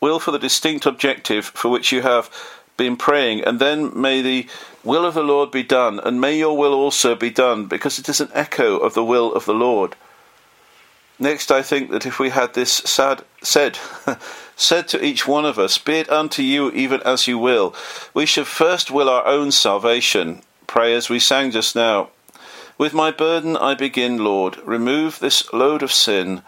will 0.00 0.18
for 0.18 0.30
the 0.30 0.38
distinct 0.38 0.86
objective 0.86 1.46
for 1.46 1.68
which 1.68 1.92
you 1.92 2.02
have 2.02 2.30
been 2.76 2.96
praying, 2.96 3.44
and 3.44 3.60
then 3.60 3.98
may 3.98 4.22
the 4.22 4.46
will 4.82 5.04
of 5.04 5.14
the 5.14 5.22
Lord 5.22 5.50
be 5.50 5.62
done, 5.62 6.00
and 6.00 6.20
may 6.20 6.38
your 6.38 6.56
will 6.56 6.72
also 6.72 7.14
be 7.14 7.28
done, 7.28 7.66
because 7.66 7.98
it 7.98 8.08
is 8.08 8.20
an 8.20 8.30
echo 8.32 8.78
of 8.78 8.94
the 8.94 9.04
will 9.04 9.34
of 9.34 9.44
the 9.44 9.52
Lord. 9.52 9.96
Next, 11.18 11.50
I 11.50 11.60
think 11.60 11.90
that 11.90 12.06
if 12.06 12.18
we 12.18 12.30
had 12.30 12.54
this 12.54 12.72
sad, 12.72 13.22
said, 13.42 13.78
said 14.60 14.86
to 14.88 15.04
each 15.04 15.26
one 15.26 15.46
of 15.46 15.58
us, 15.58 15.78
Be 15.78 15.94
it 15.94 16.10
unto 16.10 16.42
you 16.42 16.70
even 16.72 17.00
as 17.02 17.26
you 17.26 17.38
will, 17.38 17.74
we 18.12 18.26
should 18.26 18.46
first 18.46 18.90
will 18.90 19.08
our 19.08 19.26
own 19.26 19.50
salvation. 19.50 20.42
Pray 20.66 20.94
as 20.94 21.08
we 21.08 21.18
sang 21.18 21.50
just 21.50 21.74
now. 21.74 22.10
With 22.76 22.92
my 22.92 23.10
burden 23.10 23.56
I 23.56 23.74
begin, 23.74 24.22
Lord, 24.22 24.58
remove 24.64 25.18
this 25.18 25.50
load 25.52 25.82
of 25.82 25.92
sin. 25.92 26.42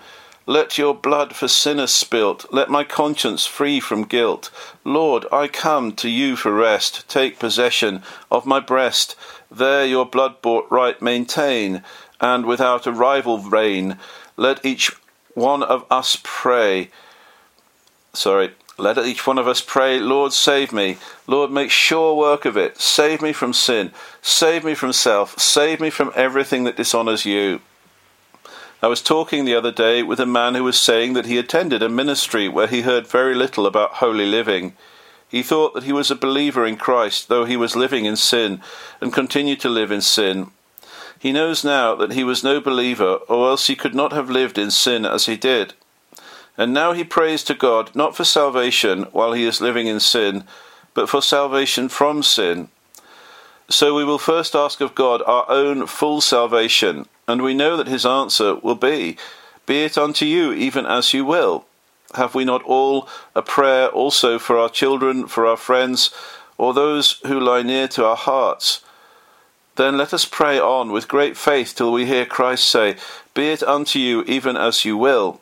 Let 0.44 0.76
your 0.76 0.94
blood 0.94 1.36
for 1.36 1.46
sinners 1.46 1.92
spilt, 1.92 2.46
let 2.52 2.68
my 2.68 2.84
conscience 2.84 3.46
free 3.46 3.80
from 3.80 4.04
guilt. 4.04 4.50
Lord, 4.84 5.24
I 5.32 5.46
come 5.48 5.92
to 5.92 6.08
you 6.08 6.36
for 6.36 6.52
rest. 6.52 7.08
Take 7.08 7.38
possession 7.38 8.02
of 8.30 8.44
my 8.44 8.58
breast. 8.60 9.14
There 9.50 9.86
your 9.86 10.04
blood 10.04 10.42
bought 10.42 10.66
right 10.70 11.00
maintain, 11.00 11.82
and 12.20 12.44
without 12.44 12.86
a 12.86 12.92
rival 12.92 13.38
reign. 13.38 13.98
Let 14.36 14.64
each 14.64 14.90
one 15.34 15.62
of 15.62 15.86
us 15.90 16.18
pray. 16.22 16.90
Sorry, 18.14 18.50
let 18.76 18.98
each 18.98 19.26
one 19.26 19.38
of 19.38 19.48
us 19.48 19.62
pray, 19.62 19.98
Lord, 19.98 20.32
save 20.32 20.72
me. 20.72 20.98
Lord, 21.26 21.50
make 21.50 21.70
sure 21.70 22.14
work 22.14 22.44
of 22.44 22.56
it. 22.56 22.78
Save 22.78 23.22
me 23.22 23.32
from 23.32 23.52
sin. 23.52 23.90
Save 24.20 24.64
me 24.64 24.74
from 24.74 24.92
self. 24.92 25.38
Save 25.38 25.80
me 25.80 25.88
from 25.88 26.12
everything 26.14 26.64
that 26.64 26.76
dishonours 26.76 27.24
you. 27.24 27.60
I 28.82 28.88
was 28.88 29.00
talking 29.00 29.44
the 29.44 29.54
other 29.54 29.70
day 29.70 30.02
with 30.02 30.20
a 30.20 30.26
man 30.26 30.54
who 30.54 30.64
was 30.64 30.78
saying 30.78 31.12
that 31.12 31.26
he 31.26 31.38
attended 31.38 31.82
a 31.82 31.88
ministry 31.88 32.48
where 32.48 32.66
he 32.66 32.82
heard 32.82 33.06
very 33.06 33.34
little 33.34 33.66
about 33.66 33.94
holy 33.94 34.26
living. 34.26 34.74
He 35.28 35.42
thought 35.42 35.72
that 35.72 35.84
he 35.84 35.92
was 35.92 36.10
a 36.10 36.16
believer 36.16 36.66
in 36.66 36.76
Christ, 36.76 37.28
though 37.28 37.44
he 37.44 37.56
was 37.56 37.76
living 37.76 38.04
in 38.04 38.16
sin, 38.16 38.60
and 39.00 39.12
continued 39.12 39.60
to 39.60 39.68
live 39.68 39.90
in 39.90 40.02
sin. 40.02 40.50
He 41.18 41.32
knows 41.32 41.64
now 41.64 41.94
that 41.94 42.12
he 42.12 42.24
was 42.24 42.42
no 42.42 42.60
believer, 42.60 43.20
or 43.28 43.48
else 43.48 43.68
he 43.68 43.76
could 43.76 43.94
not 43.94 44.12
have 44.12 44.28
lived 44.28 44.58
in 44.58 44.70
sin 44.70 45.06
as 45.06 45.26
he 45.26 45.36
did. 45.36 45.74
And 46.56 46.74
now 46.74 46.92
he 46.92 47.04
prays 47.04 47.42
to 47.44 47.54
God 47.54 47.94
not 47.94 48.16
for 48.16 48.24
salvation 48.24 49.04
while 49.12 49.32
he 49.32 49.44
is 49.44 49.60
living 49.60 49.86
in 49.86 50.00
sin, 50.00 50.44
but 50.94 51.08
for 51.08 51.22
salvation 51.22 51.88
from 51.88 52.22
sin. 52.22 52.68
So 53.68 53.94
we 53.94 54.04
will 54.04 54.18
first 54.18 54.54
ask 54.54 54.80
of 54.80 54.94
God 54.94 55.22
our 55.26 55.46
own 55.48 55.86
full 55.86 56.20
salvation, 56.20 57.06
and 57.26 57.40
we 57.40 57.54
know 57.54 57.76
that 57.76 57.88
his 57.88 58.04
answer 58.04 58.56
will 58.56 58.74
be, 58.74 59.16
Be 59.64 59.84
it 59.84 59.96
unto 59.96 60.26
you 60.26 60.52
even 60.52 60.84
as 60.84 61.14
you 61.14 61.24
will. 61.24 61.64
Have 62.14 62.34
we 62.34 62.44
not 62.44 62.62
all 62.64 63.08
a 63.34 63.40
prayer 63.40 63.88
also 63.88 64.38
for 64.38 64.58
our 64.58 64.68
children, 64.68 65.26
for 65.26 65.46
our 65.46 65.56
friends, 65.56 66.10
or 66.58 66.74
those 66.74 67.20
who 67.26 67.40
lie 67.40 67.62
near 67.62 67.88
to 67.88 68.04
our 68.04 68.16
hearts? 68.16 68.82
Then 69.76 69.96
let 69.96 70.12
us 70.12 70.26
pray 70.26 70.60
on 70.60 70.92
with 70.92 71.08
great 71.08 71.38
faith 71.38 71.74
till 71.74 71.92
we 71.92 72.04
hear 72.04 72.26
Christ 72.26 72.68
say, 72.68 72.96
Be 73.32 73.48
it 73.48 73.62
unto 73.62 73.98
you 73.98 74.22
even 74.24 74.56
as 74.56 74.84
you 74.84 74.98
will. 74.98 75.40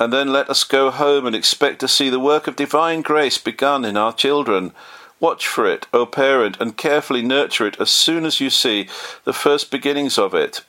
And 0.00 0.12
then 0.12 0.32
let 0.32 0.48
us 0.48 0.64
go 0.64 0.90
home 0.90 1.26
and 1.26 1.34
expect 1.34 1.80
to 1.80 1.88
see 1.88 2.08
the 2.08 2.20
work 2.20 2.46
of 2.46 2.56
divine 2.56 3.02
grace 3.02 3.38
begun 3.38 3.84
in 3.84 3.96
our 3.96 4.12
children. 4.12 4.72
Watch 5.20 5.46
for 5.48 5.66
it, 5.66 5.86
O 5.92 6.06
parent, 6.06 6.56
and 6.60 6.76
carefully 6.76 7.22
nurture 7.22 7.66
it 7.66 7.80
as 7.80 7.90
soon 7.90 8.24
as 8.24 8.40
you 8.40 8.50
see 8.50 8.88
the 9.24 9.32
first 9.32 9.70
beginnings 9.70 10.18
of 10.18 10.34
it. 10.34 10.62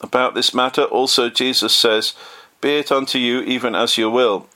About 0.00 0.34
this 0.34 0.54
matter 0.54 0.84
also 0.84 1.28
Jesus 1.28 1.74
says, 1.74 2.14
Be 2.60 2.78
it 2.78 2.92
unto 2.92 3.18
you 3.18 3.40
even 3.40 3.74
as 3.74 3.98
you 3.98 4.08
will. 4.08 4.48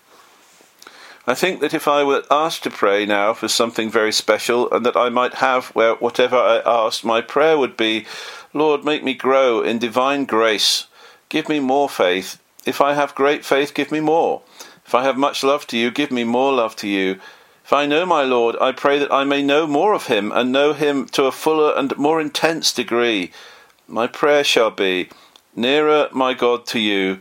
I 1.26 1.34
think 1.34 1.60
that 1.60 1.74
if 1.74 1.86
I 1.86 2.02
were 2.02 2.24
asked 2.30 2.62
to 2.64 2.70
pray 2.70 3.04
now 3.06 3.34
for 3.34 3.48
something 3.48 3.90
very 3.90 4.12
special, 4.12 4.70
and 4.72 4.86
that 4.86 4.96
I 4.96 5.10
might 5.10 5.34
have 5.34 5.66
where 5.68 5.94
whatever 5.96 6.36
I 6.36 6.62
asked, 6.64 7.04
my 7.04 7.20
prayer 7.20 7.58
would 7.58 7.76
be, 7.76 8.06
Lord, 8.52 8.84
make 8.84 9.04
me 9.04 9.14
grow 9.14 9.62
in 9.62 9.78
divine 9.78 10.24
grace. 10.24 10.86
Give 11.28 11.48
me 11.48 11.60
more 11.60 11.88
faith. 11.88 12.40
If 12.70 12.80
I 12.80 12.94
have 12.94 13.16
great 13.16 13.44
faith, 13.44 13.74
give 13.74 13.90
me 13.90 13.98
more. 13.98 14.42
If 14.86 14.94
I 14.94 15.02
have 15.02 15.18
much 15.18 15.42
love 15.42 15.66
to 15.66 15.76
you, 15.76 15.90
give 15.90 16.12
me 16.12 16.22
more 16.22 16.52
love 16.52 16.76
to 16.76 16.86
you. 16.86 17.18
If 17.64 17.72
I 17.72 17.84
know 17.84 18.06
my 18.06 18.22
Lord, 18.22 18.54
I 18.60 18.70
pray 18.70 19.00
that 19.00 19.12
I 19.12 19.24
may 19.24 19.42
know 19.42 19.66
more 19.66 19.92
of 19.92 20.06
him 20.06 20.30
and 20.30 20.52
know 20.52 20.72
him 20.72 21.06
to 21.16 21.24
a 21.24 21.32
fuller 21.32 21.72
and 21.76 21.98
more 21.98 22.20
intense 22.20 22.72
degree. 22.72 23.32
My 23.88 24.06
prayer 24.06 24.44
shall 24.44 24.70
be, 24.70 25.08
Nearer, 25.56 26.10
my 26.12 26.32
God, 26.32 26.64
to 26.66 26.78
you, 26.78 27.18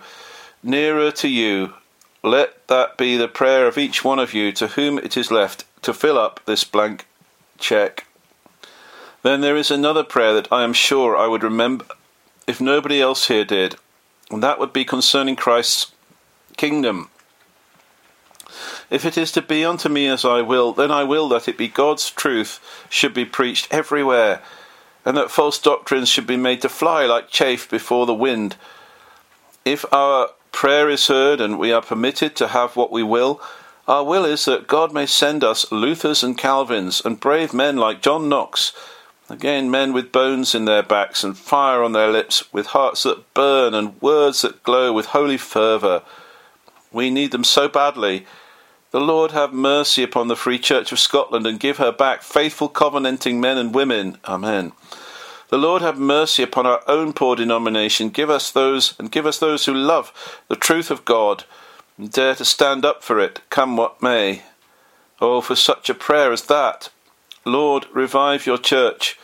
nearer 0.62 1.10
to 1.14 1.28
you. 1.28 1.74
Let 2.22 2.68
that 2.68 2.96
be 2.96 3.18
the 3.18 3.28
prayer 3.28 3.66
of 3.66 3.80
each 3.80 4.04
one 4.04 4.20
of 4.20 4.36
you 4.36 4.52
to 4.52 4.68
whom 4.68 5.00
it 5.00 5.18
is 5.18 5.32
left 5.32 5.66
to 5.82 5.96
fill 5.96 6.20
up 6.20 6.42
this 6.46 6.64
blank 6.64 7.08
check. 7.58 8.06
Then 9.24 9.42
there 9.42 9.58
is 9.58 9.72
another 9.72 10.04
prayer 10.04 10.36
that 10.36 10.52
I 10.52 10.64
am 10.64 10.74
sure 10.74 11.18
I 11.18 11.26
would 11.26 11.42
remember 11.42 11.86
if 12.46 12.62
nobody 12.62 13.02
else 13.02 13.30
here 13.30 13.46
did, 13.46 13.78
and 14.30 14.44
that 14.44 14.60
would 14.60 14.74
be 14.74 14.86
concerning 14.86 15.36
Christ's 15.36 15.92
kingdom. 16.58 17.10
If 18.89 19.06
it 19.06 19.18
is 19.18 19.32
to 19.34 19.42
be 19.42 19.63
unto 19.63 19.89
me 19.89 20.08
as 20.08 20.26
I 20.26 20.42
will, 20.42 20.74
then 20.74 20.92
I 20.92 21.04
will 21.04 21.30
that 21.30 21.48
it 21.48 21.58
be 21.58 21.68
God's 21.68 22.10
truth 22.10 22.60
should 22.89 23.13
be 23.13 23.26
preached 23.26 23.68
everywhere, 23.72 24.42
and 25.06 25.15
that 25.15 25.32
false 25.32 25.60
doctrines 25.60 26.10
should 26.10 26.28
be 26.28 26.38
made 26.38 26.62
to 26.62 26.70
fly 26.70 27.06
like 27.06 27.30
chaff 27.30 27.70
before 27.70 28.06
the 28.06 28.13
wind. 28.13 28.56
If 29.63 29.86
our 29.94 30.30
prayer 30.52 30.89
is 30.89 31.08
heard 31.08 31.39
and 31.39 31.60
we 31.60 31.72
are 31.72 31.82
permitted 31.82 32.36
to 32.38 32.48
have 32.48 32.76
what 32.76 32.92
we 32.92 33.04
will, 33.04 33.42
our 33.88 34.04
will 34.04 34.26
is 34.26 34.46
that 34.46 34.68
God 34.68 34.94
may 34.94 35.06
send 35.06 35.44
us 35.44 35.72
Luthers 35.72 36.24
and 36.24 36.38
Calvins 36.38 37.02
and 37.04 37.20
brave 37.20 37.54
men 37.54 37.78
like 37.78 38.02
John 38.02 38.30
Knox, 38.30 38.74
again 39.30 39.70
men 39.70 39.94
with 39.94 40.12
bones 40.12 40.56
in 40.56 40.65
their 40.65 40.84
backs 40.84 41.24
and 41.24 41.38
fire 41.38 41.84
on 41.84 41.92
their 41.94 42.10
lips, 42.10 42.52
with 42.54 42.68
hearts 42.68 43.04
that 43.04 43.34
burn 43.34 43.74
and 43.74 44.02
words 44.02 44.42
that 44.42 44.63
glow 44.63 44.92
with 44.92 45.08
holy 45.08 45.38
fervour. 45.38 46.02
We 46.92 47.10
need 47.10 47.32
them 47.32 47.44
so 47.44 47.68
badly 47.68 48.26
the 48.92 49.00
Lord 49.00 49.32
have 49.32 49.54
mercy 49.54 50.02
upon 50.02 50.30
the 50.30 50.36
Free 50.36 50.58
Church 50.58 50.92
of 50.92 50.98
Scotland 50.98 51.46
and 51.46 51.60
give 51.60 51.78
her 51.78 51.92
back 51.92 52.24
faithful 52.24 52.68
covenanting 52.68 53.39
men 53.39 53.60
and 53.60 53.74
women. 53.74 54.18
Amen. 54.26 54.72
The 55.50 55.60
Lord 55.60 55.84
have 55.84 56.00
mercy 56.00 56.42
upon 56.42 56.65
our 56.65 56.82
own 56.88 57.13
poor 57.13 57.36
denomination. 57.36 58.10
Give 58.10 58.32
us 58.32 58.50
those 58.50 58.96
and 58.98 59.12
give 59.12 59.28
us 59.28 59.38
those 59.38 59.65
who 59.65 59.76
love 59.76 60.42
the 60.48 60.56
truth 60.56 60.89
of 60.89 61.06
God 61.06 61.44
and 62.00 62.12
dare 62.12 62.34
to 62.34 62.46
stand 62.46 62.84
up 62.84 63.04
for 63.04 63.20
it, 63.20 63.42
come 63.52 63.78
what 63.78 64.02
may. 64.02 64.42
Oh, 65.22 65.42
for 65.42 65.56
such 65.56 65.88
a 65.92 65.94
prayer 65.94 66.32
as 66.32 66.44
that. 66.46 66.89
Lord, 67.45 67.86
revive 67.93 68.45
your 68.45 68.58
church. 68.58 69.17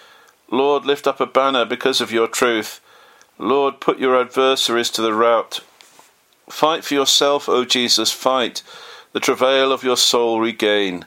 Lord, 0.49 0.85
lift 0.85 1.07
up 1.07 1.19
a 1.19 1.25
banner 1.25 1.65
because 1.65 2.01
of 2.01 2.11
your 2.11 2.27
truth. 2.27 2.79
Lord, 3.37 3.79
put 3.79 3.99
your 3.99 4.19
adversaries 4.19 4.89
to 4.91 5.01
the 5.01 5.13
rout. 5.13 5.59
Fight 6.49 6.83
for 6.83 6.93
yourself, 6.93 7.49
O 7.49 7.65
Jesus, 7.65 8.11
fight 8.11 8.61
the 9.13 9.19
travail 9.19 9.71
of 9.71 9.83
your 9.83 9.97
soul 9.97 10.39
regain. 10.39 11.05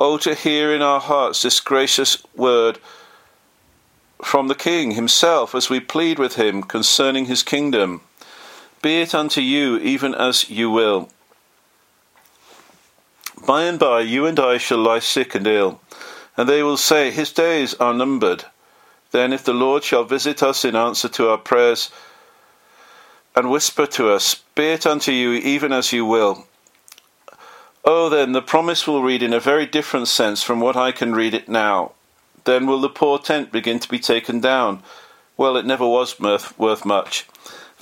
Oh, 0.00 0.18
to 0.18 0.34
hear 0.34 0.74
in 0.74 0.82
our 0.82 1.00
hearts 1.00 1.42
this 1.42 1.60
gracious 1.60 2.22
word 2.34 2.78
from 4.22 4.48
the 4.48 4.54
King 4.54 4.92
himself 4.92 5.54
as 5.54 5.70
we 5.70 5.80
plead 5.80 6.18
with 6.18 6.36
him 6.36 6.62
concerning 6.62 7.26
his 7.26 7.42
kingdom. 7.42 8.00
Be 8.82 9.02
it 9.02 9.14
unto 9.14 9.40
you 9.40 9.78
even 9.78 10.14
as 10.14 10.50
you 10.50 10.70
will. 10.70 11.10
By 13.46 13.64
and 13.64 13.78
by 13.78 14.00
you 14.00 14.26
and 14.26 14.40
I 14.40 14.58
shall 14.58 14.78
lie 14.78 14.98
sick 14.98 15.34
and 15.34 15.46
ill, 15.46 15.80
and 16.36 16.48
they 16.48 16.62
will 16.62 16.76
say, 16.76 17.10
His 17.10 17.32
days 17.32 17.74
are 17.74 17.94
numbered. 17.94 18.44
Then, 19.10 19.32
if 19.32 19.44
the 19.44 19.52
Lord 19.52 19.84
shall 19.84 20.04
visit 20.04 20.42
us 20.42 20.64
in 20.64 20.74
answer 20.74 21.08
to 21.10 21.30
our 21.30 21.38
prayers, 21.38 21.90
and 23.36 23.50
whisper 23.50 23.86
to 23.86 24.10
us, 24.10 24.36
Be 24.54 24.66
it 24.66 24.86
unto 24.86 25.12
you 25.12 25.32
even 25.32 25.72
as 25.72 25.92
you 25.92 26.04
will, 26.04 26.46
Oh, 27.84 28.08
then 28.08 28.32
the 28.32 28.40
promise 28.40 28.86
will 28.86 29.02
read 29.02 29.22
in 29.22 29.34
a 29.34 29.40
very 29.40 29.66
different 29.66 30.08
sense 30.08 30.42
from 30.42 30.58
what 30.58 30.74
I 30.74 30.90
can 30.90 31.14
read 31.14 31.34
it 31.34 31.50
now. 31.50 31.92
Then 32.44 32.66
will 32.66 32.80
the 32.80 32.88
poor 32.88 33.18
tent 33.18 33.52
begin 33.52 33.78
to 33.78 33.88
be 33.88 33.98
taken 33.98 34.40
down? 34.40 34.82
Well, 35.36 35.56
it 35.58 35.66
never 35.66 35.86
was 35.86 36.18
worth 36.18 36.84
much. 36.86 37.26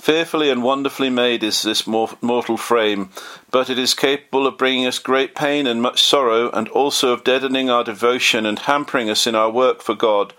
Fearfully 0.03 0.49
and 0.49 0.61
wonderfully 0.61 1.09
made 1.09 1.45
is 1.45 1.61
this 1.61 1.87
mortal 1.87 2.57
frame, 2.57 3.09
but 3.51 3.69
it 3.69 3.79
is 3.79 3.93
capable 3.93 4.45
of 4.45 4.57
bringing 4.57 4.85
us 4.85 4.99
great 4.99 5.33
pain 5.33 5.65
and 5.65 5.81
much 5.81 6.03
sorrow, 6.03 6.49
and 6.51 6.67
also 6.67 7.13
of 7.13 7.23
deadening 7.23 7.69
our 7.69 7.85
devotion 7.85 8.45
and 8.45 8.59
hampering 8.59 9.09
us 9.09 9.25
in 9.25 9.33
our 9.33 9.49
work 9.49 9.81
for 9.81 9.95
God. 9.95 10.33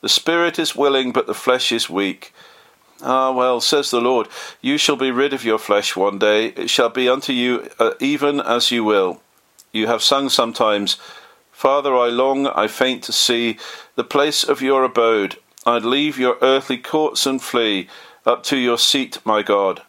The 0.00 0.08
spirit 0.08 0.60
is 0.60 0.76
willing, 0.76 1.10
but 1.10 1.26
the 1.26 1.34
flesh 1.34 1.72
is 1.72 1.90
weak. 1.90 2.32
Ah, 3.02 3.32
well, 3.32 3.60
says 3.60 3.90
the 3.90 4.00
Lord, 4.00 4.28
you 4.60 4.78
shall 4.78 4.94
be 4.94 5.10
rid 5.10 5.32
of 5.32 5.44
your 5.44 5.58
flesh 5.58 5.96
one 5.96 6.20
day. 6.20 6.50
It 6.50 6.70
shall 6.70 6.88
be 6.88 7.08
unto 7.08 7.32
you 7.32 7.68
uh, 7.80 7.94
even 7.98 8.38
as 8.40 8.70
you 8.70 8.84
will. 8.84 9.20
You 9.72 9.88
have 9.88 10.04
sung 10.04 10.28
sometimes, 10.28 10.98
Father, 11.50 11.96
I 11.96 12.10
long, 12.10 12.46
I 12.46 12.68
faint 12.68 13.02
to 13.02 13.12
see 13.12 13.58
the 13.96 14.04
place 14.04 14.44
of 14.44 14.62
your 14.62 14.84
abode. 14.84 15.36
I'd 15.66 15.84
leave 15.84 16.16
your 16.16 16.38
earthly 16.40 16.78
courts 16.78 17.26
and 17.26 17.42
flee 17.42 17.88
up 18.26 18.42
to 18.44 18.56
your 18.56 18.78
seat, 18.78 19.18
my 19.24 19.42
God. 19.42 19.82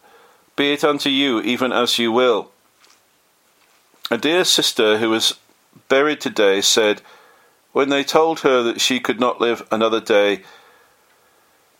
Be 0.55 0.73
it 0.73 0.83
unto 0.83 1.09
you 1.09 1.41
even 1.41 1.71
as 1.71 1.97
you 1.99 2.11
will. 2.11 2.51
A 4.11 4.17
dear 4.17 4.43
sister 4.43 4.97
who 4.97 5.09
was 5.09 5.39
buried 5.87 6.19
today 6.19 6.61
said, 6.61 7.01
when 7.71 7.89
they 7.89 8.03
told 8.03 8.39
her 8.41 8.63
that 8.63 8.81
she 8.81 8.99
could 8.99 9.19
not 9.19 9.39
live 9.39 9.67
another 9.71 10.01
day, 10.01 10.41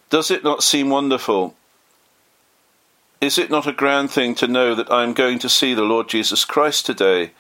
does 0.09 0.31
it 0.31 0.43
not 0.43 0.63
seem 0.63 0.89
wonderful? 0.89 1.55
Is 3.21 3.38
it 3.38 3.49
not 3.49 3.67
a 3.67 3.73
grand 3.73 4.12
thing 4.12 4.33
to 4.35 4.47
know 4.47 4.75
that 4.75 4.91
I 4.91 5.03
am 5.03 5.13
going 5.13 5.39
to 5.39 5.49
see 5.49 5.73
the 5.73 5.81
Lord 5.81 6.07
Jesus 6.07 6.45
Christ 6.45 6.85
today? 6.85 7.31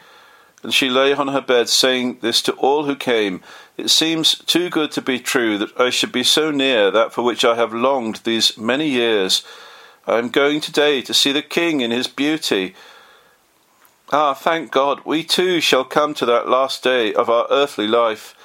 And 0.61 0.73
she 0.73 0.89
lay 0.89 1.13
on 1.13 1.29
her 1.29 1.41
bed 1.41 1.69
saying 1.69 2.19
this 2.21 2.41
to 2.43 2.53
all 2.53 2.85
who 2.85 2.95
came. 2.95 3.41
It 3.77 3.89
seems 3.89 4.35
too 4.39 4.69
good 4.69 4.91
to 4.91 5.01
be 5.01 5.19
true 5.19 5.57
that 5.57 5.79
I 5.79 5.89
should 5.89 6.11
be 6.11 6.23
so 6.23 6.51
near 6.51 6.91
that 6.91 7.13
for 7.13 7.23
which 7.23 7.45
I 7.45 7.55
have 7.55 7.73
longed 7.73 8.17
these 8.23 8.57
many 8.57 8.87
years. 8.89 9.43
I 10.05 10.17
am 10.17 10.29
going 10.29 10.59
today 10.59 11.01
to 11.03 11.13
see 11.13 11.31
the 11.31 11.41
King 11.41 11.81
in 11.81 11.91
his 11.91 12.07
beauty. 12.07 12.75
Ah, 14.11 14.33
thank 14.33 14.71
God, 14.71 15.01
we 15.05 15.23
too 15.23 15.61
shall 15.61 15.85
come 15.85 16.13
to 16.15 16.25
that 16.25 16.49
last 16.49 16.83
day 16.83 17.13
of 17.13 17.29
our 17.29 17.47
earthly 17.49 17.87
life. 17.87 18.35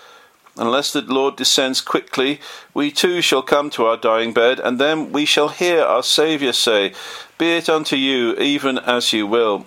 Unless 0.57 0.92
the 0.92 1.00
Lord 1.00 1.37
descends 1.37 1.81
quickly, 1.81 2.38
we 2.74 2.92
too 2.92 3.20
shall 3.20 3.42
come 3.42 3.70
to 3.70 3.87
our 3.87 3.96
dying 3.96 4.33
bed, 4.33 4.61
and 4.61 4.79
then 4.79 5.11
we 5.11 5.24
shall 5.24 5.48
hear 5.48 5.83
our 5.83 6.03
Saviour 6.03 6.53
say, 6.53 6.92
Be 7.38 7.57
it 7.57 7.68
unto 7.68 7.96
you 7.96 8.37
even 8.37 8.79
as 8.79 9.12
you 9.12 9.27
will. 9.27 9.66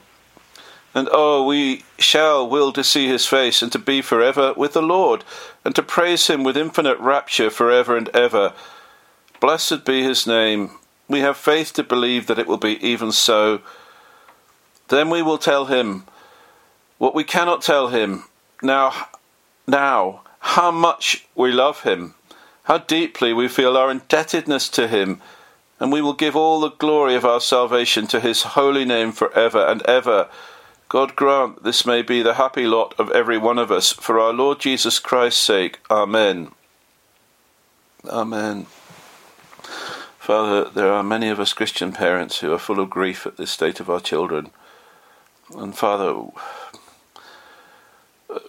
And 0.97 1.09
oh, 1.11 1.45
we 1.45 1.83
shall 1.99 2.49
will 2.49 2.73
to 2.73 2.83
see 2.83 3.07
his 3.07 3.27
face, 3.27 3.61
and 3.61 3.71
to 3.71 3.77
be 3.77 4.01
for 4.01 4.19
ever 4.19 4.53
with 4.53 4.73
the 4.73 4.81
Lord, 4.81 5.23
and 5.63 5.75
to 5.75 5.83
praise 5.83 6.25
him 6.25 6.43
with 6.43 6.57
infinite 6.57 6.97
rapture 6.97 7.51
for 7.51 7.69
ever 7.69 7.95
and 7.95 8.09
ever. 8.15 8.53
Blessed 9.39 9.85
be 9.85 10.01
his 10.01 10.25
name. 10.25 10.71
We 11.07 11.19
have 11.19 11.37
faith 11.37 11.71
to 11.73 11.83
believe 11.83 12.25
that 12.25 12.39
it 12.39 12.47
will 12.47 12.57
be 12.57 12.83
even 12.83 13.11
so. 13.11 13.61
Then 14.87 15.11
we 15.11 15.21
will 15.21 15.37
tell 15.37 15.65
him 15.65 16.05
what 16.97 17.13
we 17.13 17.23
cannot 17.23 17.61
tell 17.61 17.89
him. 17.89 18.23
Now, 18.63 19.09
now, 19.67 20.21
how 20.39 20.71
much 20.71 21.27
we 21.35 21.51
love 21.51 21.83
him, 21.83 22.15
how 22.63 22.79
deeply 22.79 23.33
we 23.33 23.47
feel 23.47 23.77
our 23.77 23.91
indebtedness 23.91 24.67
to 24.69 24.87
him, 24.87 25.21
and 25.79 25.91
we 25.91 26.01
will 26.01 26.13
give 26.13 26.35
all 26.35 26.59
the 26.59 26.71
glory 26.71 27.13
of 27.13 27.23
our 27.23 27.39
salvation 27.39 28.07
to 28.07 28.19
his 28.19 28.41
holy 28.41 28.83
name 28.83 29.11
for 29.11 29.31
ever 29.37 29.63
and 29.63 29.83
ever. 29.83 30.27
God 30.89 31.17
grant 31.17 31.63
this 31.63 31.85
may 31.85 32.01
be 32.01 32.21
the 32.21 32.35
happy 32.35 32.65
lot 32.65 32.95
of 32.97 33.11
every 33.11 33.37
one 33.37 33.57
of 33.57 33.71
us, 33.71 33.91
for 33.91 34.19
our 34.19 34.31
Lord 34.31 34.59
Jesus 34.59 34.99
Christ's 34.99 35.41
sake. 35.41 35.79
Amen. 35.91 36.51
Amen. 38.07 38.67
Father, 40.17 40.69
there 40.69 40.91
are 40.91 41.03
many 41.03 41.27
of 41.27 41.39
us 41.41 41.51
Christian 41.51 41.91
parents 41.91 42.39
who 42.39 42.53
are 42.53 42.59
full 42.59 42.79
of 42.79 42.89
grief 42.89 43.25
at 43.25 43.35
this 43.35 43.51
state 43.51 43.81
of 43.81 43.89
our 43.89 43.99
children. 43.99 44.51
And 45.55 45.75
Father, 45.75 46.15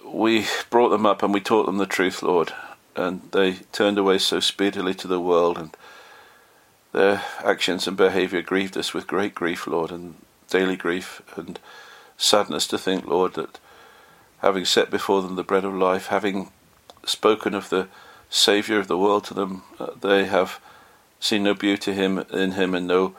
we 0.04 0.46
brought 0.70 0.90
them 0.90 1.06
up 1.06 1.22
and 1.22 1.34
we 1.34 1.40
taught 1.40 1.66
them 1.66 1.78
the 1.78 1.86
truth, 1.86 2.22
Lord, 2.22 2.52
and 2.94 3.22
they 3.32 3.54
turned 3.72 3.98
away 3.98 4.18
so 4.18 4.38
speedily 4.38 4.94
to 4.94 5.08
the 5.08 5.20
world, 5.20 5.58
and 5.58 5.76
their 6.92 7.22
actions 7.44 7.88
and 7.88 7.96
behaviour 7.96 8.42
grieved 8.42 8.76
us 8.76 8.94
with 8.94 9.06
great 9.08 9.34
grief, 9.34 9.66
Lord, 9.66 9.90
and 9.90 10.14
daily 10.48 10.76
grief 10.76 11.20
and 11.36 11.58
sadness 12.18 12.66
to 12.66 12.76
think, 12.76 13.06
Lord, 13.06 13.34
that 13.34 13.58
having 14.40 14.66
set 14.66 14.90
before 14.90 15.22
them 15.22 15.36
the 15.36 15.42
bread 15.42 15.64
of 15.64 15.72
life, 15.72 16.08
having 16.08 16.50
spoken 17.06 17.54
of 17.54 17.70
the 17.70 17.88
Saviour 18.28 18.78
of 18.78 18.88
the 18.88 18.98
world 18.98 19.24
to 19.24 19.34
them, 19.34 19.62
uh, 19.78 19.92
they 19.98 20.26
have 20.26 20.60
seen 21.20 21.44
no 21.44 21.54
beauty 21.54 21.92
him 21.94 22.18
in 22.30 22.52
him 22.52 22.74
and 22.74 22.86
no 22.86 23.14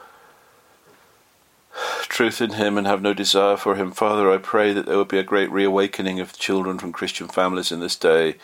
truth 2.02 2.40
in 2.40 2.52
him 2.52 2.76
and 2.76 2.86
have 2.86 3.02
no 3.02 3.14
desire 3.14 3.56
for 3.56 3.76
him. 3.76 3.90
Father, 3.90 4.30
I 4.30 4.38
pray 4.38 4.72
that 4.72 4.86
there 4.86 4.96
will 4.96 5.04
be 5.04 5.18
a 5.18 5.24
great 5.24 5.50
reawakening 5.50 6.20
of 6.20 6.38
children 6.38 6.78
from 6.78 6.92
Christian 6.92 7.28
families 7.28 7.72
in 7.72 7.80
this 7.80 7.96
day. 7.96 8.36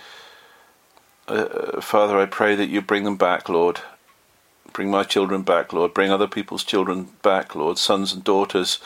Uh, 1.28 1.32
uh, 1.32 1.80
Father, 1.80 2.18
I 2.18 2.26
pray 2.26 2.54
that 2.54 2.68
you 2.68 2.80
bring 2.80 3.04
them 3.04 3.16
back, 3.16 3.48
Lord. 3.48 3.80
Bring 4.72 4.90
my 4.90 5.02
children 5.02 5.42
back, 5.42 5.72
Lord. 5.72 5.94
Bring 5.94 6.10
other 6.10 6.28
people's 6.28 6.64
children 6.64 7.10
back, 7.22 7.54
Lord. 7.54 7.78
Sons 7.78 8.12
and 8.12 8.22
daughters 8.22 8.78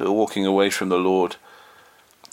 who 0.00 0.08
are 0.08 0.12
walking 0.12 0.46
away 0.46 0.70
from 0.70 0.88
the 0.88 0.98
Lord. 0.98 1.36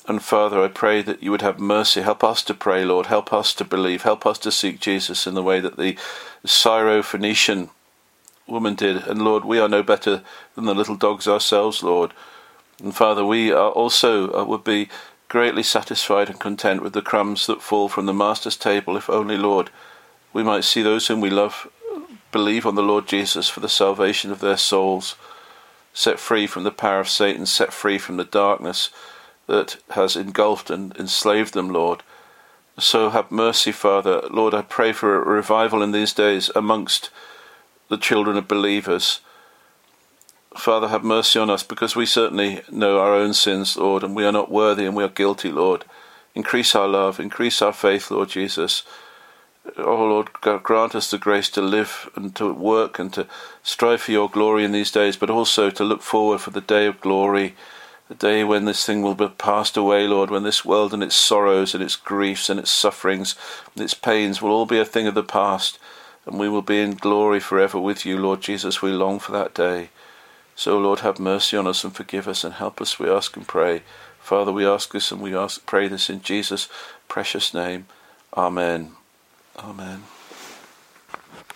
And 0.08 0.24
Father, 0.24 0.64
I 0.64 0.70
pray 0.70 1.02
that 1.02 1.22
you 1.22 1.32
would 1.32 1.42
have 1.42 1.60
mercy. 1.60 2.02
Help 2.02 2.24
us 2.24 2.42
to 2.44 2.54
pray, 2.54 2.86
Lord. 2.86 3.08
Help 3.08 3.34
us 3.34 3.54
to 3.56 3.66
believe. 3.66 4.04
Help 4.04 4.26
us 4.26 4.40
to 4.40 4.52
seek 4.52 4.80
Jesus 4.80 5.28
in 5.28 5.34
the 5.34 5.44
way 5.44 5.60
that 5.60 5.78
the 5.78 5.98
Syro-Phoenician 6.46 7.70
woman 8.48 8.76
did. 8.76 9.06
And 9.06 9.22
Lord, 9.22 9.44
we 9.44 9.60
are 9.60 9.68
no 9.68 9.84
better 9.84 10.24
than 10.56 10.66
the 10.66 10.74
little 10.74 10.96
dogs 10.96 11.28
ourselves, 11.28 11.84
Lord. 11.84 12.14
And 12.82 12.96
Father, 12.96 13.26
we 13.26 13.52
are 13.52 13.72
also 13.72 14.34
uh, 14.34 14.46
would 14.46 14.64
be 14.64 14.88
greatly 15.28 15.64
satisfied 15.64 16.30
and 16.30 16.40
content 16.40 16.82
with 16.82 16.94
the 16.94 17.02
crumbs 17.02 17.48
that 17.48 17.62
fall 17.62 17.90
from 17.90 18.06
the 18.06 18.14
Master's 18.14 18.56
table, 18.56 18.96
if 18.96 19.10
only, 19.10 19.38
Lord, 19.38 19.70
we 20.32 20.42
might 20.42 20.64
see 20.64 20.82
those 20.82 21.08
whom 21.08 21.20
we 21.20 21.30
love 21.30 21.68
believe 22.32 22.66
on 22.66 22.76
the 22.76 22.84
Lord 22.84 23.08
Jesus 23.08 23.50
for 23.50 23.60
the 23.60 23.70
salvation 23.70 24.32
of 24.32 24.40
their 24.40 24.58
souls, 24.58 25.16
set 25.98 26.20
free 26.20 26.46
from 26.46 26.64
the 26.64 26.70
power 26.70 27.00
of 27.00 27.10
Satan, 27.10 27.48
set 27.48 27.74
free 27.74 27.98
from 27.98 28.18
the 28.18 28.24
darkness 28.24 28.92
that 29.48 29.78
has 29.90 30.16
engulfed 30.16 30.70
and 30.70 30.96
enslaved 30.96 31.56
them, 31.56 31.70
Lord. 31.70 32.04
So 32.78 33.10
have 33.10 33.32
mercy, 33.32 33.72
Father. 33.72 34.22
Lord, 34.30 34.54
I 34.54 34.62
pray 34.62 34.94
for 34.94 35.16
a 35.16 35.26
revival 35.26 35.82
in 35.82 35.94
these 35.94 36.14
days 36.14 36.52
amongst 36.56 37.10
the 37.90 37.98
children 37.98 38.38
of 38.38 38.48
believers. 38.48 39.22
Father, 40.56 40.90
have 40.90 41.04
mercy 41.04 41.40
on 41.40 41.50
us 41.50 41.64
because 41.64 41.96
we 41.96 42.06
certainly 42.06 42.62
know 42.70 43.00
our 43.00 43.16
own 43.16 43.34
sins, 43.34 43.76
Lord, 43.76 44.04
and 44.04 44.16
we 44.16 44.24
are 44.24 44.32
not 44.32 44.52
worthy 44.52 44.86
and 44.86 44.96
we 44.96 45.04
are 45.04 45.10
guilty, 45.10 45.50
Lord. 45.50 45.84
Increase 46.36 46.76
our 46.76 46.88
love, 46.88 47.20
increase 47.20 47.60
our 47.60 47.74
faith, 47.74 48.12
Lord 48.12 48.30
Jesus. 48.30 48.84
Oh 49.76 50.06
Lord, 50.06 50.32
grant 50.64 50.96
us 50.96 51.12
the 51.12 51.18
grace 51.18 51.50
to 51.50 51.62
live 51.62 52.10
and 52.16 52.34
to 52.36 52.54
work 52.54 53.00
and 53.00 53.12
to 53.14 53.28
strive 53.64 54.02
for 54.02 54.12
your 54.12 54.30
glory 54.30 54.64
in 54.64 54.72
these 54.72 54.92
days, 54.92 55.18
but 55.18 55.30
also 55.30 55.70
to 55.70 55.84
look 55.84 56.02
forward 56.02 56.40
for 56.40 56.52
the 56.52 56.62
day 56.62 56.86
of 56.86 57.02
glory, 57.02 57.56
the 58.08 58.16
day 58.16 58.44
when 58.44 58.66
this 58.66 58.86
thing 58.86 59.02
will 59.02 59.16
be 59.16 59.28
passed 59.28 59.76
away, 59.76 60.08
Lord, 60.08 60.30
when 60.30 60.44
this 60.44 60.64
world 60.64 60.94
and 60.94 61.04
its 61.04 61.16
sorrows 61.16 61.74
and 61.74 61.84
its 61.84 61.96
griefs 61.96 62.50
and 62.50 62.60
its 62.60 62.72
sufferings 62.72 63.36
and 63.76 63.84
its 63.84 63.94
pains 63.94 64.42
will 64.42 64.52
all 64.52 64.66
be 64.66 64.80
a 64.80 64.86
thing 64.86 65.08
of 65.08 65.16
the 65.16 65.24
past, 65.24 65.78
and 66.26 66.40
we 66.40 66.48
will 66.48 66.62
be 66.62 66.80
in 66.80 66.92
glory 66.92 67.40
forever 67.40 67.80
with 67.80 68.06
you, 68.06 68.18
Lord 68.18 68.42
Jesus. 68.42 68.82
We 68.82 68.92
long 68.92 69.20
for 69.20 69.34
that 69.34 69.54
day. 69.54 69.90
So, 70.56 70.78
Lord, 70.78 71.02
have 71.02 71.20
mercy 71.20 71.58
on 71.58 71.68
us 71.68 71.84
and 71.84 71.96
forgive 71.96 72.28
us 72.28 72.44
and 72.44 72.56
help 72.56 72.82
us, 72.82 72.98
we 72.98 73.10
ask 73.10 73.36
and 73.36 73.48
pray. 73.48 73.84
Father, 74.20 74.52
we 74.52 74.66
ask 74.66 74.92
this 74.92 75.12
and 75.12 75.22
we 75.22 75.36
ask, 75.36 75.66
pray 75.66 75.88
this 75.88 76.10
in 76.10 76.22
Jesus' 76.22 76.68
precious 77.08 77.54
name. 77.54 77.88
Amen. 78.36 78.94
Amen. 79.58 80.17